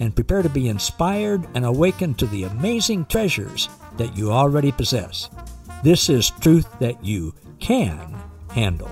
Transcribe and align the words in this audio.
and 0.00 0.14
prepare 0.14 0.42
to 0.42 0.48
be 0.48 0.68
inspired 0.68 1.46
and 1.54 1.64
awakened 1.64 2.18
to 2.18 2.26
the 2.26 2.44
amazing 2.44 3.06
treasures 3.06 3.68
that 3.96 4.16
you 4.16 4.30
already 4.30 4.72
possess. 4.72 5.30
This 5.82 6.08
is 6.08 6.30
truth 6.40 6.66
that 6.78 7.04
you 7.04 7.34
can 7.60 8.16
handle. 8.50 8.90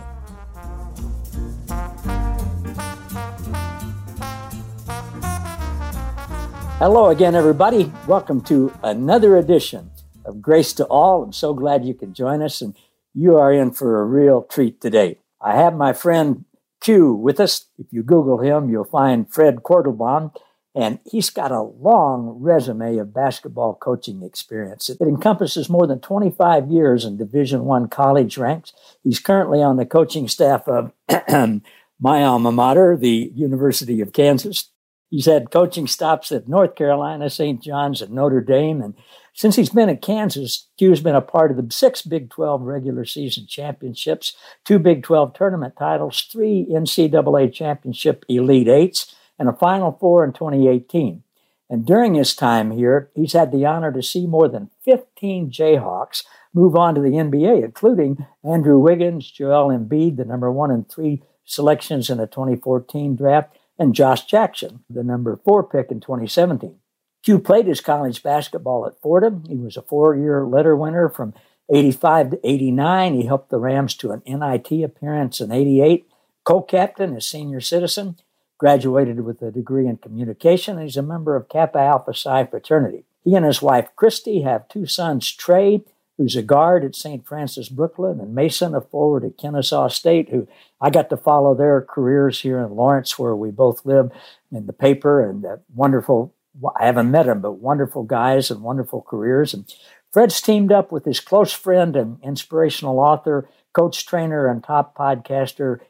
Hello 6.79 7.09
again, 7.09 7.35
everybody. 7.35 7.91
Welcome 8.07 8.41
to 8.43 8.73
another 8.83 9.39
edition 9.39 9.91
of 10.25 10.43
Grace 10.43 10.73
to 10.75 10.85
All. 10.87 11.23
I'm 11.23 11.33
so 11.33 11.55
glad 11.55 11.85
you 11.85 11.95
could 11.95 12.15
join 12.15 12.43
us, 12.43 12.61
and 12.61 12.75
you 13.15 13.39
are 13.39 13.53
in 13.53 13.71
for 13.71 14.01
a 14.01 14.05
real 14.05 14.43
treat 14.43 14.81
today. 14.81 15.19
I 15.41 15.55
have 15.57 15.75
my 15.75 15.93
friend 15.93 16.45
Q 16.81 17.15
with 17.15 17.41
us. 17.41 17.67
If 17.79 17.87
you 17.91 18.03
Google 18.03 18.39
him, 18.39 18.69
you'll 18.69 18.85
find 18.85 19.33
Fred 19.33 19.63
Quartlebaum, 19.63 20.33
and 20.75 20.99
he's 21.05 21.31
got 21.31 21.53
a 21.53 21.63
long 21.63 22.39
resume 22.41 22.99
of 22.99 23.15
basketball 23.15 23.75
coaching 23.75 24.23
experience. 24.23 24.89
It 24.91 25.01
encompasses 25.01 25.69
more 25.69 25.87
than 25.87 26.01
25 26.01 26.69
years 26.69 27.05
in 27.05 27.17
Division 27.17 27.65
One 27.65 27.89
college 27.89 28.37
ranks. 28.37 28.73
He's 29.05 29.21
currently 29.21 29.63
on 29.63 29.77
the 29.77 29.87
coaching 29.87 30.27
staff 30.27 30.67
of 30.67 30.93
my 32.01 32.25
alma 32.25 32.51
mater, 32.51 32.97
the 32.97 33.31
University 33.35 34.01
of 34.01 34.13
Kansas. 34.13 34.71
He's 35.11 35.27
had 35.27 35.53
coaching 35.53 35.87
stops 35.87 36.33
at 36.33 36.49
North 36.49 36.75
Carolina, 36.75 37.31
St. 37.31 37.63
John's, 37.63 38.03
and 38.03 38.13
Notre 38.13 38.41
Dame. 38.41 38.83
And 38.83 38.95
since 39.33 39.55
he's 39.55 39.71
been 39.71 39.89
at 39.89 40.03
Kansas, 40.03 40.67
Q's 40.77 41.01
been 41.01 41.15
a 41.15 41.21
part 41.21 41.53
of 41.53 41.57
the 41.57 41.73
six 41.73 42.03
Big 42.03 42.31
12 42.31 42.63
regular 42.63 43.05
season 43.05 43.47
championships, 43.47 44.35
two 44.65 44.81
Big 44.81 45.05
12 45.05 45.35
tournament 45.35 45.75
titles, 45.79 46.21
three 46.33 46.67
NCAA 46.69 47.53
championship 47.53 48.25
Elite 48.29 48.67
Eights, 48.67 49.15
and 49.39 49.49
a 49.49 49.53
Final 49.53 49.93
Four 49.93 50.25
in 50.25 50.33
2018. 50.33 51.23
And 51.71 51.87
during 51.87 52.15
his 52.15 52.35
time 52.35 52.71
here, 52.71 53.11
he's 53.15 53.33
had 53.33 53.51
the 53.51 53.65
honor 53.65 53.91
to 53.93 54.03
see 54.03 54.27
more 54.27 54.49
than 54.49 54.71
15 54.85 55.51
Jayhawks 55.51 56.25
move 56.53 56.77
on 56.77 56.95
to 56.95 57.01
the 57.01 57.09
NBA, 57.09 57.65
including 57.65 58.27
Andrew 58.45 58.79
Wiggins, 58.79 59.31
Joel 59.31 59.77
Embiid, 59.77 60.17
the 60.17 60.25
number 60.25 60.53
one 60.53 60.71
and 60.71 60.89
three 60.89 61.23
selections 61.45 62.11
in 62.11 62.19
the 62.19 62.27
2014 62.27 63.17
draft, 63.17 63.57
and 63.79 63.95
Josh 63.95 64.25
Jackson, 64.25 64.85
the 64.89 65.03
number 65.03 65.37
four 65.45 65.65
pick 65.65 65.91
in 65.91 66.01
2017. 66.01 66.77
Q 67.25 67.39
played 67.39 67.67
his 67.67 67.81
college 67.81 68.23
basketball 68.23 68.87
at 68.87 69.01
Fordham. 69.01 69.45
He 69.49 69.57
was 69.57 69.77
a 69.77 69.83
four 69.83 70.15
year 70.15 70.45
letter 70.47 70.77
winner 70.77 71.09
from 71.09 71.35
85 71.73 72.31
to 72.31 72.41
89. 72.45 73.15
He 73.15 73.27
helped 73.27 73.51
the 73.51 73.59
Rams 73.59 73.95
to 73.97 74.13
an 74.13 74.23
NIT 74.27 74.85
appearance 74.85 75.41
in 75.41 75.51
88, 75.51 76.07
co 76.45 76.61
captain 76.61 77.17
as 77.17 77.27
senior 77.27 77.61
citizen, 77.61 78.17
graduated 78.65 79.21
with 79.21 79.43
a 79.43 79.51
degree 79.51 79.87
in 79.87 79.99
communication, 79.99 80.79
and 80.79 80.85
he's 80.85 80.97
a 80.97 81.03
member 81.03 81.37
of 81.37 81.51
Kappa 81.51 81.79
Alpha 81.79 82.15
Psi 82.15 82.47
fraternity. 82.47 83.05
He 83.23 83.35
and 83.35 83.45
his 83.45 83.61
wife, 83.61 83.91
Christy, 83.95 84.41
have 84.41 84.69
two 84.69 84.87
sons, 84.87 85.31
Trey 85.31 85.85
who's 86.17 86.35
a 86.35 86.43
guard 86.43 86.83
at 86.83 86.97
St. 86.97 87.27
Francis 87.27 87.69
Brooklyn, 87.69 88.21
and 88.21 88.35
Mason, 88.35 88.75
a 88.75 88.81
forward 88.81 89.23
at 89.23 89.37
Kennesaw 89.37 89.89
State, 89.89 90.31
who 90.31 90.49
I 90.81 90.89
got 90.89 91.11
to 91.11 91.17
follow 91.19 91.55
their 91.55 91.83
careers 91.83 92.41
here 92.41 92.59
in 92.61 92.75
Lawrence, 92.75 93.19
where 93.19 93.37
we 93.37 93.51
both 93.51 93.85
live, 93.85 94.11
in 94.51 94.65
the 94.65 94.73
paper, 94.73 95.29
and 95.29 95.43
that 95.43 95.61
wonderful. 95.75 96.33
I 96.81 96.87
haven't 96.87 97.11
met 97.11 97.27
them, 97.27 97.43
but 97.43 97.59
wonderful 97.59 98.05
guys 98.05 98.51
and 98.51 98.63
wonderful 98.63 99.03
careers. 99.03 99.53
And 99.53 99.71
Fred's 100.11 100.41
teamed 100.41 100.73
up 100.73 100.91
with 100.91 101.05
his 101.05 101.21
close 101.21 101.53
friend 101.53 101.97
and 101.97 102.19
inspirational 102.23 102.99
author, 102.99 103.47
coach, 103.75 104.07
trainer, 104.07 104.47
and 104.47 104.65
top 104.65 104.97
podcaster, 104.97 105.81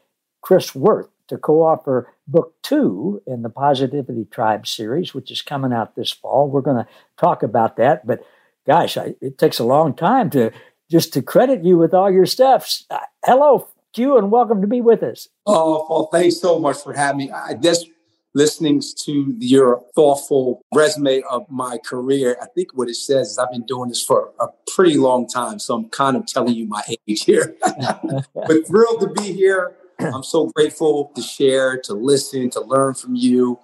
Chris 0.41 0.75
Worth, 0.75 1.09
to 1.27 1.37
co 1.37 1.61
author 1.61 2.13
book 2.27 2.53
two 2.61 3.21
in 3.25 3.41
the 3.41 3.49
Positivity 3.49 4.25
Tribe 4.25 4.67
series, 4.67 5.13
which 5.13 5.31
is 5.31 5.41
coming 5.41 5.73
out 5.73 5.95
this 5.95 6.11
fall. 6.11 6.49
We're 6.49 6.61
going 6.61 6.83
to 6.83 6.87
talk 7.17 7.43
about 7.43 7.77
that. 7.77 8.05
But 8.05 8.25
gosh, 8.65 8.97
I, 8.97 9.15
it 9.21 9.37
takes 9.37 9.59
a 9.59 9.63
long 9.63 9.93
time 9.95 10.29
to 10.31 10.51
just 10.89 11.13
to 11.13 11.21
credit 11.21 11.63
you 11.63 11.77
with 11.77 11.93
all 11.93 12.11
your 12.11 12.25
stuff. 12.25 12.71
Uh, 12.89 12.99
hello, 13.25 13.67
Q, 13.93 14.17
and 14.17 14.31
welcome 14.31 14.61
to 14.61 14.67
be 14.67 14.81
with 14.81 15.03
us. 15.03 15.27
Oh, 15.45 15.85
well, 15.89 16.09
thanks 16.11 16.39
so 16.39 16.59
much 16.59 16.77
for 16.83 16.93
having 16.93 17.17
me. 17.17 17.31
I 17.31 17.55
just 17.55 17.89
listening 18.35 18.81
to 18.97 19.33
your 19.39 19.81
thoughtful 19.95 20.61
resume 20.73 21.23
of 21.31 21.49
my 21.49 21.79
career, 21.79 22.37
I 22.41 22.47
think 22.53 22.69
what 22.73 22.89
it 22.89 22.95
says 22.95 23.31
is 23.31 23.37
I've 23.39 23.49
been 23.49 23.65
doing 23.65 23.89
this 23.89 24.03
for 24.03 24.31
a 24.39 24.47
pretty 24.75 24.97
long 24.97 25.27
time. 25.27 25.57
So 25.57 25.73
I'm 25.73 25.89
kind 25.89 26.15
of 26.17 26.27
telling 26.27 26.53
you 26.53 26.67
my 26.67 26.83
age 27.07 27.23
here. 27.23 27.55
but 28.35 28.67
thrilled 28.67 29.01
to 29.01 29.07
be 29.15 29.31
here. 29.31 29.75
I'm 29.99 30.23
so 30.23 30.47
grateful 30.55 31.11
to 31.15 31.21
share, 31.21 31.79
to 31.81 31.93
listen, 31.93 32.49
to 32.51 32.61
learn 32.61 32.93
from 32.93 33.15
you. 33.15 33.59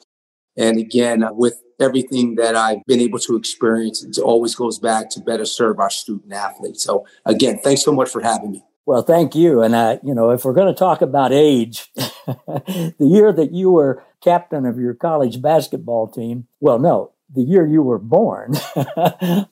And 0.57 0.77
again, 0.77 1.23
with 1.31 1.61
everything 1.79 2.35
that 2.35 2.55
I've 2.55 2.85
been 2.85 2.99
able 2.99 3.19
to 3.19 3.35
experience, 3.35 4.03
it 4.03 4.17
always 4.19 4.55
goes 4.55 4.79
back 4.79 5.09
to 5.11 5.19
better 5.19 5.45
serve 5.45 5.79
our 5.79 5.89
student 5.89 6.31
athletes. 6.33 6.83
So 6.83 7.05
again, 7.25 7.59
thanks 7.63 7.83
so 7.83 7.91
much 7.91 8.09
for 8.09 8.21
having 8.21 8.51
me. 8.51 8.63
Well, 8.85 9.03
thank 9.03 9.35
you. 9.35 9.61
And, 9.61 9.75
uh, 9.75 9.99
you 10.03 10.13
know, 10.13 10.31
if 10.31 10.43
we're 10.43 10.53
going 10.53 10.73
to 10.73 10.77
talk 10.77 11.01
about 11.01 11.31
age, 11.31 11.91
the 11.95 12.95
year 12.99 13.31
that 13.31 13.51
you 13.51 13.71
were 13.71 14.03
captain 14.21 14.65
of 14.65 14.79
your 14.79 14.93
college 14.93 15.41
basketball 15.41 16.07
team, 16.07 16.47
well, 16.59 16.79
no, 16.79 17.11
the 17.33 17.43
year 17.43 17.65
you 17.65 17.83
were 17.83 17.99
born, 17.99 18.55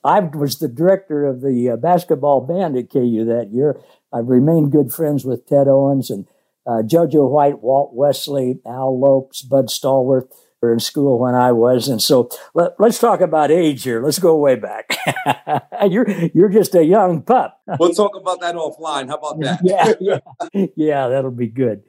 I 0.04 0.20
was 0.20 0.58
the 0.58 0.68
director 0.68 1.24
of 1.26 1.40
the 1.40 1.70
uh, 1.70 1.76
basketball 1.76 2.40
band 2.40 2.76
at 2.76 2.90
KU 2.90 3.24
that 3.24 3.50
year. 3.52 3.80
I've 4.12 4.28
remained 4.28 4.72
good 4.72 4.92
friends 4.92 5.24
with 5.24 5.46
Ted 5.46 5.68
Owens 5.68 6.10
and 6.10 6.26
uh, 6.66 6.82
JoJo 6.82 7.30
White, 7.30 7.62
Walt 7.62 7.92
Wesley, 7.94 8.60
Al 8.66 8.98
Lopes, 8.98 9.42
Bud 9.42 9.66
Stallworth 9.66 10.28
were 10.60 10.72
in 10.72 10.80
school 10.80 11.18
when 11.18 11.34
I 11.34 11.52
was. 11.52 11.88
And 11.88 12.02
so 12.02 12.28
let, 12.54 12.78
us 12.80 12.98
talk 12.98 13.20
about 13.20 13.50
age 13.50 13.82
here. 13.82 14.02
Let's 14.02 14.18
go 14.18 14.36
way 14.36 14.56
back. 14.56 14.98
you're 15.88 16.08
you're 16.34 16.48
just 16.48 16.74
a 16.74 16.84
young 16.84 17.22
pup. 17.22 17.60
we'll 17.78 17.94
talk 17.94 18.16
about 18.16 18.40
that 18.40 18.54
offline. 18.54 19.08
How 19.08 19.16
about 19.16 19.40
that? 19.40 19.60
yeah, 19.62 19.92
yeah, 20.00 20.66
yeah, 20.76 21.08
that'll 21.08 21.30
be 21.30 21.48
good. 21.48 21.82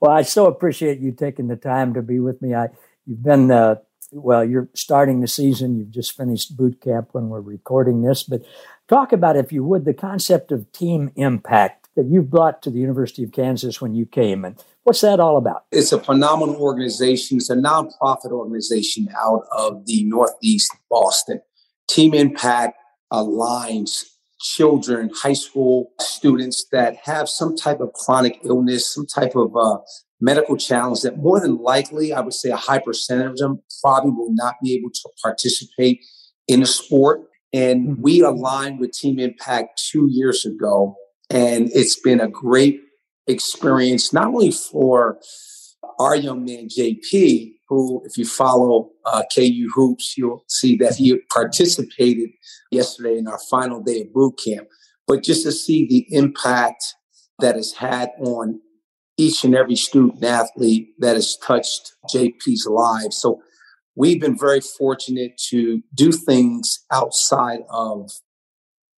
Well, 0.00 0.12
I 0.12 0.22
so 0.22 0.46
appreciate 0.46 1.00
you 1.00 1.12
taking 1.12 1.48
the 1.48 1.56
time 1.56 1.94
to 1.94 2.02
be 2.02 2.20
with 2.20 2.40
me. 2.42 2.54
I 2.54 2.68
you've 3.06 3.22
been 3.22 3.50
uh, 3.50 3.76
well. 4.12 4.44
You're 4.44 4.68
starting 4.74 5.20
the 5.20 5.28
season. 5.28 5.76
You've 5.76 5.90
just 5.90 6.16
finished 6.16 6.56
boot 6.56 6.80
camp 6.80 7.08
when 7.12 7.28
we're 7.28 7.40
recording 7.40 8.02
this, 8.02 8.22
but 8.22 8.42
talk 8.88 9.12
about 9.12 9.36
if 9.36 9.52
you 9.52 9.64
would 9.64 9.84
the 9.84 9.94
concept 9.94 10.52
of 10.52 10.70
team 10.72 11.10
impact 11.16 11.81
that 11.96 12.06
you 12.06 12.22
brought 12.22 12.62
to 12.62 12.70
the 12.70 12.78
University 12.78 13.22
of 13.22 13.32
Kansas 13.32 13.80
when 13.80 13.94
you 13.94 14.06
came 14.06 14.44
and 14.44 14.62
What's 14.84 15.00
that 15.02 15.20
all 15.20 15.36
about? 15.36 15.64
It's 15.70 15.92
a 15.92 16.00
phenomenal 16.00 16.56
organization. 16.56 17.36
It's 17.36 17.50
a 17.50 17.54
nonprofit 17.54 18.32
organization 18.32 19.08
out 19.16 19.44
of 19.52 19.86
the 19.86 20.02
Northeast 20.04 20.74
Boston. 20.90 21.40
Team 21.88 22.14
Impact 22.14 22.76
aligns 23.12 24.04
children, 24.40 25.10
high 25.14 25.34
school 25.34 25.92
students 26.00 26.66
that 26.72 26.96
have 27.04 27.28
some 27.28 27.56
type 27.56 27.78
of 27.80 27.92
chronic 27.92 28.40
illness, 28.44 28.92
some 28.92 29.06
type 29.06 29.36
of 29.36 29.56
uh, 29.56 29.78
medical 30.20 30.56
challenge 30.56 31.02
that 31.02 31.18
more 31.18 31.38
than 31.38 31.58
likely, 31.58 32.12
I 32.12 32.20
would 32.20 32.34
say 32.34 32.50
a 32.50 32.56
high 32.56 32.80
percentage 32.80 33.30
of 33.30 33.38
them 33.38 33.62
probably 33.82 34.10
will 34.10 34.34
not 34.34 34.56
be 34.60 34.74
able 34.74 34.90
to 34.90 35.08
participate 35.22 36.04
in 36.48 36.60
a 36.60 36.66
sport. 36.66 37.20
And 37.52 37.88
mm-hmm. 37.88 38.02
we 38.02 38.20
aligned 38.20 38.80
with 38.80 38.92
Team 38.92 39.20
Impact 39.20 39.80
two 39.92 40.08
years 40.10 40.44
ago, 40.44 40.96
and 41.32 41.70
it's 41.72 41.98
been 41.98 42.20
a 42.20 42.28
great 42.28 42.82
experience, 43.26 44.12
not 44.12 44.26
only 44.26 44.52
for 44.52 45.18
our 45.98 46.14
young 46.14 46.44
man, 46.44 46.68
JP, 46.68 47.52
who, 47.68 48.02
if 48.04 48.18
you 48.18 48.26
follow 48.26 48.90
uh, 49.06 49.22
KU 49.34 49.70
Hoops, 49.74 50.16
you'll 50.18 50.44
see 50.48 50.76
that 50.76 50.96
he 50.96 51.18
participated 51.32 52.28
yesterday 52.70 53.16
in 53.16 53.26
our 53.26 53.38
final 53.50 53.82
day 53.82 54.02
of 54.02 54.12
boot 54.12 54.38
camp, 54.44 54.68
but 55.06 55.22
just 55.22 55.44
to 55.44 55.52
see 55.52 55.86
the 55.86 56.06
impact 56.14 56.84
that 57.38 57.56
has 57.56 57.72
had 57.72 58.10
on 58.20 58.60
each 59.16 59.42
and 59.42 59.54
every 59.54 59.76
student 59.76 60.22
athlete 60.22 60.88
that 60.98 61.14
has 61.14 61.38
touched 61.38 61.94
JP's 62.14 62.66
lives. 62.66 63.16
So 63.16 63.40
we've 63.96 64.20
been 64.20 64.38
very 64.38 64.60
fortunate 64.60 65.38
to 65.48 65.82
do 65.94 66.12
things 66.12 66.84
outside 66.92 67.60
of 67.70 68.10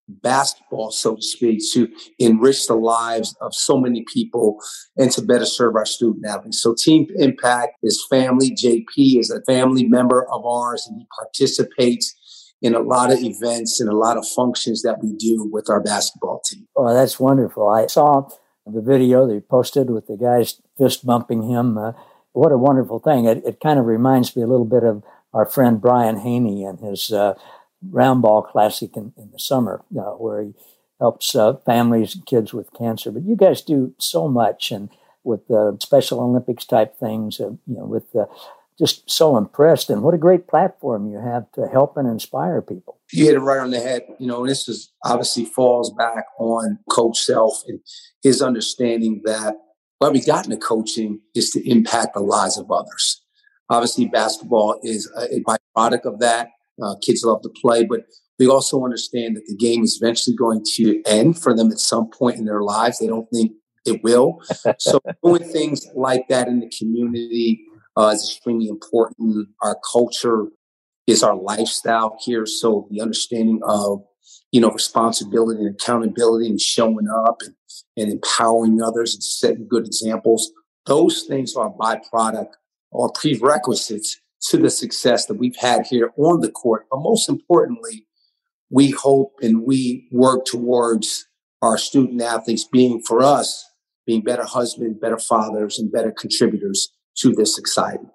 basketball, 0.09 0.91
so 0.91 1.17
to 1.17 1.23
speak, 1.23 1.61
to 1.73 1.89
enrich 2.19 2.67
the 2.67 2.75
lives 2.75 3.35
of 3.41 3.55
so 3.55 3.79
many 3.79 4.05
people 4.13 4.59
and 4.97 5.11
to 5.13 5.23
better 5.23 5.47
serve 5.47 5.77
our 5.77 5.87
student 5.87 6.27
athletes. 6.27 6.63
So 6.63 6.75
Team 6.77 7.07
Impact 7.17 7.73
is 7.83 8.05
family. 8.09 8.51
JP 8.51 9.21
is 9.21 9.31
a 9.31 9.43
family 9.43 9.85
member 9.85 10.31
of 10.31 10.45
ours 10.45 10.87
and 10.89 10.99
he 10.99 11.07
participates 11.19 12.53
in 12.61 12.75
a 12.75 12.81
lot 12.81 13.13
of 13.13 13.19
events 13.21 13.81
and 13.81 13.91
a 13.91 13.97
lot 13.97 14.17
of 14.17 14.27
functions 14.27 14.83
that 14.83 15.03
we 15.03 15.13
do 15.13 15.49
with 15.53 15.69
our 15.69 15.81
basketball 15.81 16.41
team. 16.41 16.67
Oh, 16.77 16.95
that's 16.95 17.21
wonderful. 17.21 17.69
I 17.69 17.87
saw 17.87 18.29
the 18.67 18.81
video 18.81 19.29
you 19.31 19.41
posted 19.41 19.91
with 19.91 20.07
the 20.07 20.17
guys 20.17 20.61
fist 20.79 21.05
bumping 21.05 21.43
him. 21.43 21.77
Uh, 21.77 21.93
what 22.33 22.53
a 22.53 22.59
wonderful 22.59 23.01
thing. 23.01 23.27
It, 23.27 23.43
it, 23.45 23.61
kind 23.61 23.79
of 23.79 23.85
reminds 23.85 24.35
me 24.35 24.43
a 24.43 24.47
little 24.47 24.65
bit 24.65 24.83
of 24.83 25.03
our 25.33 25.45
friend 25.45 25.81
Brian 25.81 26.19
Hanni 26.19 26.65
and 26.65 26.81
his 26.81 27.13
uh, 27.13 27.35
round 27.91 28.23
ball 28.23 28.43
classic 28.43 28.97
in, 28.97 29.13
in 29.17 29.31
the 29.33 29.39
summer, 29.39 29.85
uh, 29.99 30.13
where 30.13 30.43
he 30.43 30.55
helps 31.01 31.35
uh, 31.35 31.55
families 31.67 32.15
and 32.15 32.27
kids 32.27 32.53
with 32.53 32.73
cancer. 32.73 33.11
But 33.11 33.25
you 33.25 33.37
guys 33.37 33.63
do 33.63 33.95
so 33.99 34.29
much, 34.29 34.71
and 34.71 34.89
with 35.23 35.47
the 35.49 35.77
Special 35.81 36.21
Olympics 36.21 36.65
type 36.65 36.97
things, 36.99 37.41
uh, 37.41 37.51
you 37.51 37.77
know, 37.77 37.87
with 37.87 38.13
the 38.13 38.29
just 38.79 39.09
so 39.09 39.37
impressed 39.37 39.89
and 39.89 40.03
what 40.03 40.15
a 40.15 40.19
great 40.19 40.49
platform 40.49 41.09
you 41.09 41.19
have 41.19 41.51
to 41.53 41.67
help 41.69 41.97
and 41.97 42.09
inspire 42.09 42.61
people. 42.61 42.99
You 43.13 43.27
hit 43.27 43.35
it 43.35 43.41
right 43.41 43.61
on 43.61 43.71
the 43.71 43.79
head. 43.79 44.03
You 44.19 44.27
know, 44.27 44.47
this 44.47 44.69
is 44.69 44.93
obviously 45.05 45.45
falls 45.45 45.93
back 45.93 46.25
on 46.39 46.79
Coach 46.91 47.19
Self 47.19 47.63
and 47.69 47.79
his 48.23 48.43
understanding 48.43 49.23
that 49.25 49.55
why 49.99 50.09
we 50.09 50.21
got 50.21 50.45
into 50.45 50.57
coaching 50.57 51.21
is 51.35 51.51
to 51.51 51.71
impact 51.71 52.15
the 52.15 52.21
lives 52.21 52.59
of 52.59 52.71
others. 52.71 53.23
Obviously, 53.71 54.07
basketball 54.07 54.79
is 54.83 55.11
a 55.17 55.41
byproduct 55.41 56.05
of 56.05 56.19
that. 56.19 56.49
Uh, 56.83 56.95
kids 57.01 57.23
love 57.25 57.43
to 57.43 57.51
play, 57.61 57.85
but 57.85 58.01
we 58.39 58.49
also 58.49 58.85
understand 58.85 59.37
that 59.37 59.47
the 59.47 59.57
game 59.57 59.85
is 59.85 60.01
eventually 60.03 60.35
going 60.35 60.63
to 60.75 61.03
end 61.07 61.39
for 61.41 61.55
them 61.55 61.71
at 61.71 61.79
some 61.79 62.11
point 62.11 62.37
in 62.37 62.45
their 62.45 62.63
lives. 62.63 62.99
They 62.99 63.07
don't 63.07 63.29
think 63.31 63.53
it 63.85 64.03
will. 64.03 64.41
so 64.79 65.01
doing 65.23 65.45
things 65.45 65.87
like 65.95 66.29
that 66.29 66.49
in 66.49 66.61
the 66.61 66.71
community 66.77 67.65
uh, 67.97 68.09
is 68.09 68.29
extremely 68.29 68.69
important. 68.69 69.49
Our 69.63 69.77
culture 69.93 70.47
is 71.07 71.23
our 71.23 71.37
lifestyle 71.37 72.17
here. 72.21 72.47
So 72.47 72.89
the 72.91 73.01
understanding 73.01 73.61
of, 73.63 74.03
you 74.51 74.61
know, 74.61 74.71
responsibility 74.71 75.61
and 75.61 75.75
accountability 75.75 76.49
and 76.49 76.61
showing 76.61 77.09
up 77.09 77.43
and, 77.43 77.55
and 77.97 78.11
empowering 78.11 78.83
others 78.83 79.15
and 79.15 79.23
setting 79.23 79.69
good 79.69 79.87
examples, 79.87 80.51
those 80.87 81.23
things 81.23 81.55
are 81.55 81.69
a 81.69 81.71
byproduct 81.71 82.53
or 82.91 83.13
prerequisites 83.13 84.21
to 84.49 84.59
the 84.59 84.71
success 84.71 85.27
that 85.27 85.35
we've 85.35 85.57
had 85.57 85.87
here 85.87 86.13
on 86.17 86.41
the 86.41 86.51
court. 86.51 86.87
But 86.91 87.01
most 87.01 87.29
importantly, 87.29 88.07
we 88.71 88.91
hope 88.91 89.35
and 89.43 89.63
we 89.63 90.09
work 90.11 90.45
towards 90.45 91.27
our 91.63 91.79
student 91.79 92.21
athletes 92.21 92.65
being 92.65 93.01
for 93.01 93.23
us, 93.23 93.65
being 94.07 94.23
better 94.23 94.45
husbands, 94.45 94.99
better 95.01 95.19
fathers, 95.19 95.79
and 95.79 95.91
better 95.91 96.11
contributors 96.11 96.91
to 97.19 97.33
this 97.33 97.55
society. 97.55 98.09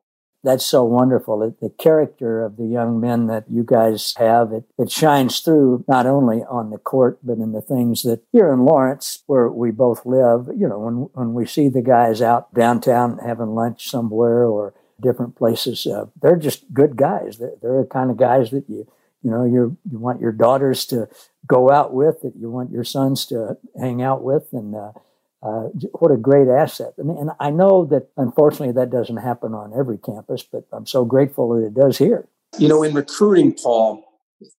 That's 0.44 0.66
so 0.66 0.86
wonderful. 0.86 1.54
The 1.60 1.70
character 1.78 2.44
of 2.44 2.56
the 2.56 2.66
young 2.66 3.02
men 3.02 3.28
that 3.28 3.46
you 3.52 3.64
guys 3.66 4.14
have, 4.18 4.54
it, 4.54 4.64
it 4.78 4.90
shines 4.90 5.42
through 5.42 5.84
not 5.88 6.06
only 6.06 6.44
on 6.50 6.70
the 6.70 6.78
court, 6.78 7.20
but 7.22 7.40
in 7.40 7.52
the 7.52 7.62
things 7.62 8.04
that 8.04 8.22
here 8.32 8.54
in 8.54 8.64
Lawrence, 8.64 9.24
where 9.26 9.50
we 9.50 9.72
both 9.72 10.06
live, 10.06 10.48
you 10.58 10.68
know, 10.68 10.80
when, 10.80 10.94
when 11.14 11.34
we 11.34 11.46
see 11.46 11.68
the 11.68 11.82
guys 11.82 12.22
out 12.22 12.54
downtown 12.54 13.18
having 13.18 13.54
lunch 13.54 13.90
somewhere 13.90 14.46
or 14.46 14.74
different 15.02 15.36
places, 15.36 15.86
uh, 15.88 16.06
they're 16.22 16.36
just 16.36 16.72
good 16.74 16.96
guys. 16.96 17.38
They're, 17.38 17.54
they're 17.62 17.82
the 17.82 17.88
kind 17.88 18.12
of 18.12 18.18
guys 18.18 18.52
that 18.52 18.66
you, 18.70 18.88
you 19.24 19.32
know, 19.32 19.44
you 19.44 19.78
you 19.92 20.00
want 20.00 20.22
your 20.22 20.32
daughters 20.32 20.86
to 20.88 21.08
go 21.46 21.70
out 21.70 21.94
with, 21.94 22.22
that 22.22 22.36
you 22.36 22.50
want 22.50 22.72
your 22.72 22.84
sons 22.84 23.26
to 23.28 23.58
hang 23.80 24.02
out 24.02 24.24
with, 24.24 24.48
and 24.54 24.76
uh, 24.76 24.92
uh, 25.42 25.70
what 26.00 26.12
a 26.12 26.18
great 26.18 26.48
asset. 26.48 26.94
And, 26.98 27.10
and 27.18 27.32
I 27.40 27.50
know 27.50 27.86
that 27.86 28.10
unfortunately 28.18 28.74
that 28.74 28.90
doesn't 28.90 29.18
happen 29.18 29.54
on 29.54 29.74
every 29.78 29.98
campus, 29.98 30.44
but 30.44 30.66
I'm 30.72 30.86
so 30.86 31.06
grateful 31.06 31.56
that 31.56 31.66
it 31.66 31.74
does 31.74 31.98
here. 31.98 32.28
You 32.58 32.68
know, 32.68 32.84
in 32.84 32.94
recruiting, 32.94 33.54
Paul, 33.54 34.04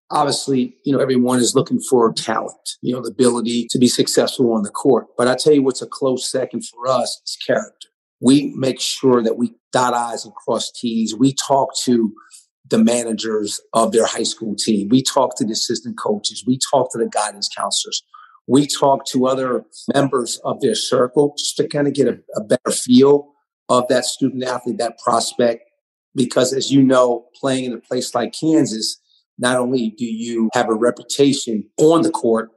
obviously, 0.09 0.75
you 0.83 0.93
know, 0.93 0.99
everyone 0.99 1.39
is 1.39 1.55
looking 1.55 1.79
for 1.79 2.11
talent, 2.13 2.77
you 2.81 2.93
know, 2.93 3.01
the 3.01 3.11
ability 3.11 3.67
to 3.69 3.77
be 3.77 3.87
successful 3.87 4.53
on 4.53 4.63
the 4.63 4.69
court. 4.69 5.07
But 5.17 5.27
I 5.27 5.35
tell 5.35 5.53
you 5.53 5.63
what's 5.63 5.81
a 5.81 5.87
close 5.87 6.29
second 6.29 6.65
for 6.65 6.87
us 6.87 7.21
is 7.25 7.37
character. 7.45 7.89
We 8.21 8.53
make 8.55 8.79
sure 8.79 9.21
that 9.23 9.37
we 9.37 9.53
dot 9.73 9.93
I's 9.93 10.25
and 10.25 10.33
cross 10.35 10.71
T's. 10.71 11.15
We 11.15 11.33
talk 11.33 11.75
to 11.83 12.13
the 12.69 12.77
managers 12.77 13.59
of 13.73 13.91
their 13.91 14.05
high 14.05 14.23
school 14.23 14.55
team. 14.55 14.87
We 14.89 15.03
talk 15.03 15.35
to 15.37 15.45
the 15.45 15.51
assistant 15.51 15.97
coaches. 15.97 16.43
We 16.47 16.57
talk 16.71 16.91
to 16.93 16.97
the 16.97 17.09
guidance 17.09 17.49
counselors 17.49 18.03
we 18.47 18.67
talk 18.67 19.05
to 19.05 19.27
other 19.27 19.65
members 19.93 20.39
of 20.43 20.59
their 20.61 20.75
circle 20.75 21.35
just 21.37 21.57
to 21.57 21.67
kind 21.67 21.87
of 21.87 21.93
get 21.93 22.07
a, 22.07 22.19
a 22.35 22.43
better 22.43 22.71
feel 22.71 23.31
of 23.69 23.87
that 23.87 24.05
student 24.05 24.43
athlete, 24.43 24.77
that 24.77 24.97
prospect. 24.99 25.63
Because 26.15 26.51
as 26.51 26.71
you 26.71 26.83
know, 26.83 27.27
playing 27.39 27.65
in 27.65 27.73
a 27.73 27.79
place 27.79 28.13
like 28.13 28.33
Kansas, 28.33 28.99
not 29.37 29.57
only 29.57 29.91
do 29.91 30.05
you 30.05 30.49
have 30.53 30.69
a 30.69 30.73
reputation 30.73 31.69
on 31.77 32.01
the 32.01 32.11
court, 32.11 32.49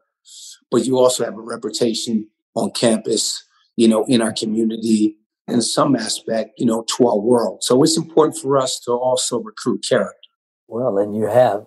but 0.70 0.84
you 0.84 0.98
also 0.98 1.24
have 1.24 1.34
a 1.34 1.40
reputation 1.40 2.28
on 2.56 2.72
campus, 2.72 3.44
you 3.76 3.86
know, 3.86 4.04
in 4.06 4.20
our 4.20 4.32
community, 4.32 5.16
in 5.46 5.60
some 5.62 5.94
aspect, 5.94 6.58
you 6.58 6.66
know, 6.66 6.84
to 6.96 7.06
our 7.06 7.18
world. 7.18 7.62
So 7.62 7.82
it's 7.82 7.96
important 7.96 8.38
for 8.38 8.56
us 8.58 8.80
to 8.80 8.92
also 8.92 9.40
recruit 9.40 9.84
character. 9.88 10.18
Well, 10.68 10.98
and 10.98 11.14
you 11.14 11.26
have 11.26 11.66